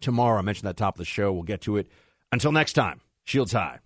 tomorrow. 0.00 0.38
I 0.38 0.42
mentioned 0.42 0.68
that 0.68 0.78
top 0.78 0.94
of 0.94 0.98
the 0.98 1.04
show. 1.04 1.32
We'll 1.32 1.42
get 1.42 1.62
to 1.62 1.76
it. 1.76 1.90
Until 2.32 2.50
next 2.50 2.72
time, 2.72 3.02
Shields 3.24 3.52
High. 3.52 3.80